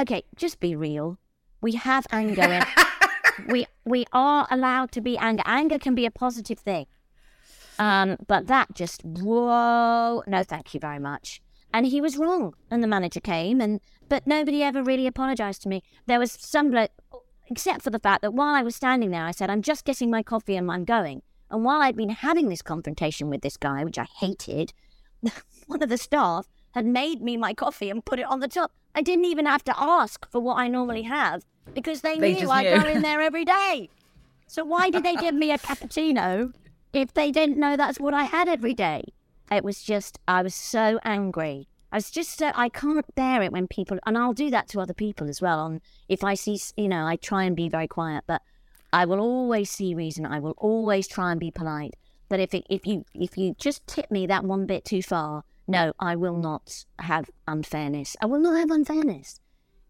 [0.00, 1.18] Okay, just be real.
[1.60, 2.64] We have anger in.
[3.48, 5.42] we we are allowed to be anger.
[5.46, 6.86] Anger can be a positive thing.
[7.78, 11.40] Um, but that just, whoa, no, thank you very much.
[11.72, 12.54] And he was wrong.
[12.70, 15.82] And the manager came, and but nobody ever really apologized to me.
[16.06, 16.92] There was some bloke,
[17.48, 20.10] except for the fact that while I was standing there, I said, I'm just getting
[20.10, 21.22] my coffee and I'm going.
[21.50, 24.72] And while I'd been having this confrontation with this guy, which I hated,
[25.66, 28.72] one of the staff had made me my coffee and put it on the top.
[28.94, 32.50] I didn't even have to ask for what I normally have because they, they knew
[32.50, 33.88] I go in there every day.
[34.46, 36.52] So why did they give me a cappuccino
[36.94, 39.12] if they didn't know that's what I had every day.
[39.50, 41.68] It was just, I was so angry.
[41.92, 44.80] I was just so, I can't bear it when people, and I'll do that to
[44.80, 45.60] other people as well.
[45.60, 48.42] On if I see, you know, I try and be very quiet, but
[48.92, 50.24] I will always see reason.
[50.24, 51.94] I will always try and be polite.
[52.28, 55.44] But if it, if you if you just tip me that one bit too far,
[55.68, 58.16] no, I will not have unfairness.
[58.20, 59.40] I will not have unfairness.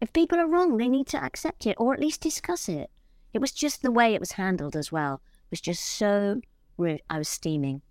[0.01, 2.91] If people are wrong, they need to accept it or at least discuss it.
[3.33, 5.21] It was just the way it was handled as well.
[5.45, 6.41] It was just so
[6.77, 7.01] rude.
[7.09, 7.81] I was steaming,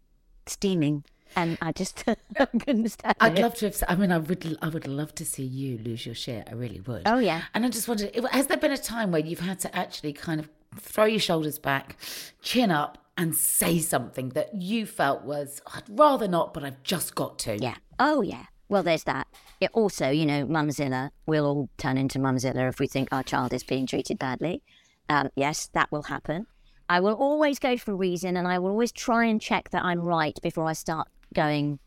[0.47, 1.05] steaming,
[1.37, 2.05] and I just
[2.37, 3.43] couldn't stand I'd it.
[3.43, 3.83] love to have.
[3.89, 4.59] I mean, I would.
[4.63, 6.49] I would love to see you lose your shit.
[6.51, 7.03] I really would.
[7.07, 7.43] Oh yeah.
[7.55, 10.41] And I just wondered, has there been a time where you've had to actually kind
[10.41, 11.97] of throw your shoulders back,
[12.43, 17.15] chin up, and say something that you felt was I'd rather not, but I've just
[17.15, 17.57] got to.
[17.59, 17.77] Yeah.
[17.99, 18.47] Oh yeah.
[18.69, 19.29] Well, there's that.
[19.61, 21.11] It also, you know, Mumzilla.
[21.27, 24.63] We'll all turn into Mumzilla if we think our child is being treated badly.
[25.09, 26.47] Um, yes, that will happen.
[26.89, 29.85] I will always go for a reason and I will always try and check that
[29.85, 31.79] I'm right before I start going,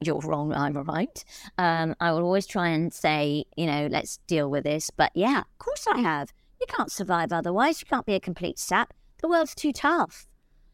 [0.00, 1.24] you're wrong, I'm right.
[1.58, 4.90] Um, I will always try and say, you know, let's deal with this.
[4.90, 6.32] But yeah, of course I have.
[6.60, 7.80] You can't survive otherwise.
[7.80, 8.94] You can't be a complete sap.
[9.20, 10.26] The world's too tough.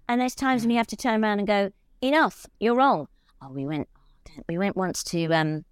[0.09, 3.09] And there's times when you have to turn around and go, enough, you're wrong.
[3.43, 3.89] Oh, we went,
[4.49, 5.65] we went once to um,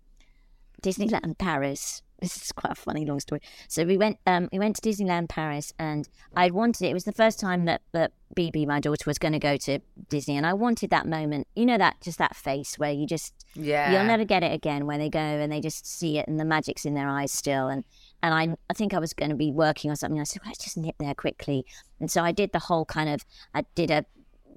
[0.83, 3.41] Disneyland Paris this is quite a funny long story.
[3.69, 6.91] So we went um, we went to Disneyland Paris, and I wanted it.
[6.91, 9.79] It was the first time that that BB, my daughter, was going to go to
[10.09, 11.47] Disney, and I wanted that moment.
[11.55, 14.87] You know that just that face where you just yeah you'll never get it again.
[14.87, 17.69] Where they go and they just see it, and the magic's in their eyes still.
[17.69, 17.85] And
[18.23, 20.21] and I I think I was going to be working on something.
[20.21, 21.67] I said, well, let's just nip there quickly.
[22.01, 24.05] And so I did the whole kind of I did a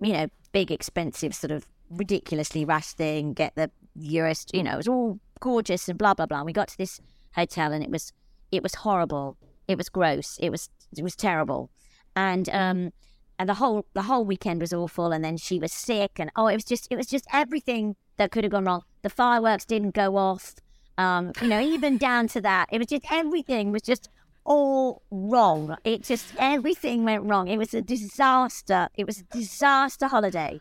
[0.02, 3.34] you know big expensive sort of ridiculously rash thing.
[3.34, 6.38] Get the US, you know, it was all gorgeous and blah blah blah.
[6.38, 7.02] And we got to this
[7.36, 8.14] hotel, and it was
[8.52, 9.38] it was horrible.
[9.68, 10.38] It was gross.
[10.40, 11.70] It was it was terrible,
[12.16, 12.92] and um
[13.38, 15.12] and the whole the whole weekend was awful.
[15.12, 18.32] And then she was sick, and oh, it was just it was just everything that
[18.32, 18.84] could have gone wrong.
[19.02, 20.56] The fireworks didn't go off.
[20.98, 24.10] Um, you know, even down to that, it was just everything was just
[24.44, 25.78] all wrong.
[25.84, 27.48] It just everything went wrong.
[27.48, 28.90] It was a disaster.
[28.96, 30.60] It was a disaster holiday.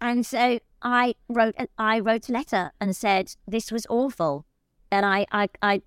[0.00, 4.46] And so I wrote I wrote a letter and said this was awful
[4.92, 5.82] and I, I, I,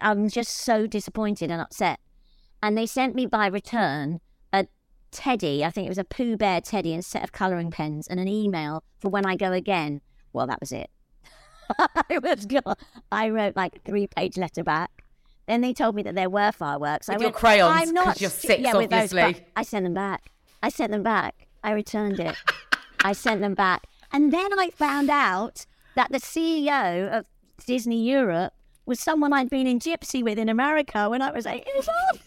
[0.00, 2.00] I'm just so disappointed and upset.
[2.60, 4.20] And they sent me by return
[4.52, 4.66] a
[5.12, 5.64] teddy.
[5.64, 8.18] I think it was a Pooh Bear teddy and a set of colouring pens and
[8.18, 10.00] an email for when I go again.
[10.32, 10.90] Well, that was it.
[11.78, 12.74] I was gone.
[13.12, 15.04] I wrote like a three page letter back.
[15.46, 17.06] Then they told me that there were fireworks.
[17.06, 19.14] With I your went, crayons, I'm not you're six, yeah, with those.
[19.14, 20.32] I sent them back.
[20.64, 21.46] I sent them back.
[21.62, 22.34] I returned it.
[23.04, 23.86] I sent them back.
[24.12, 27.26] And then I found out that the CEO of
[27.64, 28.52] Disney Europe
[28.84, 32.20] was someone I'd been in Gypsy with in America when I was eight years old.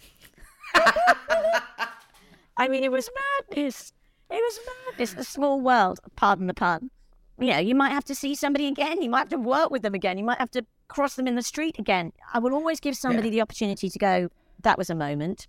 [2.58, 3.10] I mean, it was
[3.50, 3.94] madness.
[4.30, 5.16] It was madness.
[5.16, 6.00] A small world.
[6.16, 6.92] Pardon the pun.
[7.40, 9.02] You know, you might have to see somebody again.
[9.02, 10.18] You might have to work with them again.
[10.18, 12.12] You might have to cross them in the street again.
[12.34, 14.30] I will always give somebody the opportunity to go,
[14.62, 15.48] that was a moment.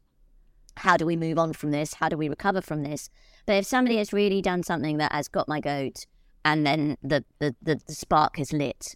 [0.76, 1.94] How do we move on from this?
[1.94, 3.10] How do we recover from this?
[3.44, 6.06] But if somebody has really done something that has got my goat
[6.44, 8.94] and then the, the, the, the spark is lit,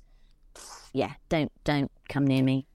[0.95, 2.66] yeah, don't don't come near me.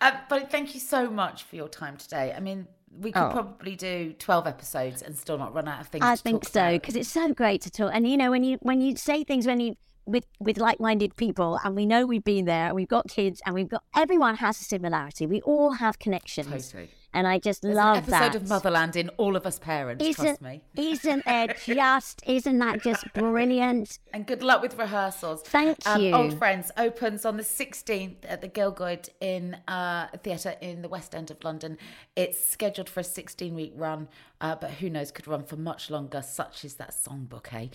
[0.00, 2.34] Uh, but thank you so much for your time today.
[2.36, 2.66] I mean,
[3.00, 3.30] we could Oh.
[3.30, 6.96] probably do 12 episodes and still not run out of things I think so because
[6.96, 7.92] it's so great to talk.
[7.94, 9.76] And you know, when you when you say things when you
[10.06, 13.54] with with like-minded people, and we know we've been there, and we've got kids, and
[13.54, 15.24] we've got everyone has a similarity.
[15.26, 16.90] We all have connections, Totally.
[17.14, 18.34] And I just There's love an episode that.
[18.34, 20.62] of Motherland in all of us parents, isn't, trust me.
[20.76, 22.22] isn't it just?
[22.26, 24.00] Isn't that just brilliant?
[24.12, 25.42] And good luck with rehearsals.
[25.42, 26.12] Thank um, you.
[26.12, 31.14] Old Friends opens on the 16th at the Gielgud in uh, Theatre in the West
[31.14, 31.78] End of London.
[32.16, 34.08] It's scheduled for a 16 week run,
[34.40, 37.68] uh, but who knows, could run for much longer, such is that songbook, eh?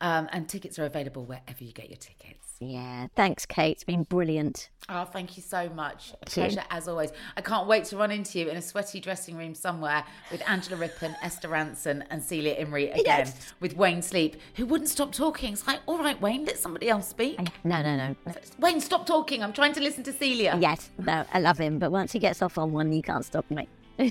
[0.00, 2.42] Um, and tickets are available wherever you get your tickets.
[2.58, 3.72] Yeah, thanks, Kate.
[3.72, 4.70] It's been brilliant.
[4.88, 6.14] Oh, thank you so much.
[6.22, 7.10] A pleasure as always.
[7.36, 10.76] I can't wait to run into you in a sweaty dressing room somewhere with Angela
[10.78, 13.52] Rippon, Esther Rantzen, and Celia Imrie again Yes.
[13.60, 15.52] with Wayne Sleep, who wouldn't stop talking.
[15.52, 17.38] It's like, all right, Wayne, let somebody else speak.
[17.62, 18.16] No, no, no.
[18.58, 19.42] Wayne, stop talking.
[19.42, 20.56] I'm trying to listen to Celia.
[20.58, 23.44] Yes, no, I love him, but once he gets off on one, you can't stop
[23.50, 23.68] me.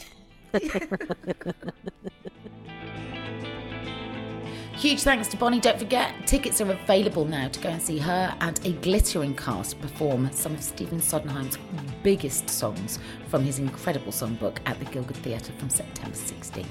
[0.60, 1.00] camera.
[4.78, 5.62] Huge thanks to Bonnie.
[5.62, 9.80] Don't forget, tickets are available now to go and see her and a glittering cast
[9.80, 11.58] perform some of Stephen Sondheim's
[12.04, 13.00] biggest songs
[13.30, 16.66] from his incredible songbook at the Gielgud Theatre from September 16th.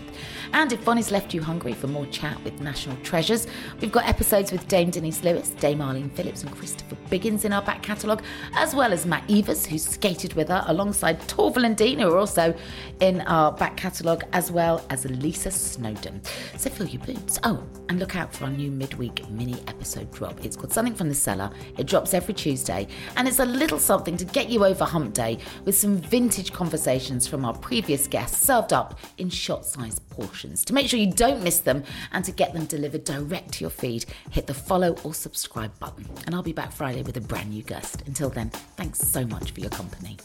[0.53, 3.47] And if Bonnie's left you hungry for more chat with national treasures,
[3.81, 7.63] we've got episodes with Dame Denise Lewis, Dame Arlene Phillips, and Christopher Biggins in our
[7.63, 8.23] back catalogue,
[8.55, 12.19] as well as Matt Evers, who skated with her alongside Torvill and Dean, who are
[12.19, 12.55] also
[13.01, 16.21] in our back catalogue, as well as Lisa Snowdon.
[16.59, 17.41] So fill your boots.
[17.43, 17.65] Oh,
[17.95, 20.45] and look out for our new midweek mini episode drop.
[20.45, 21.49] It's called Something from the Cellar.
[21.79, 25.39] It drops every Tuesday, and it's a little something to get you over hump day
[25.65, 30.65] with some vintage conversations from our previous guests served up in shot sized portions.
[30.65, 33.71] To make sure you don't miss them and to get them delivered direct to your
[33.71, 36.05] feed, hit the follow or subscribe button.
[36.27, 38.03] And I'll be back Friday with a brand new guest.
[38.09, 40.19] Until then, thanks so much for your company.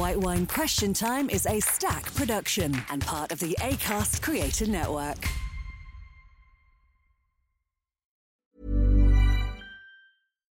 [0.00, 5.28] White Wine Question Time is Acast production and part of the ACAST Creator Network.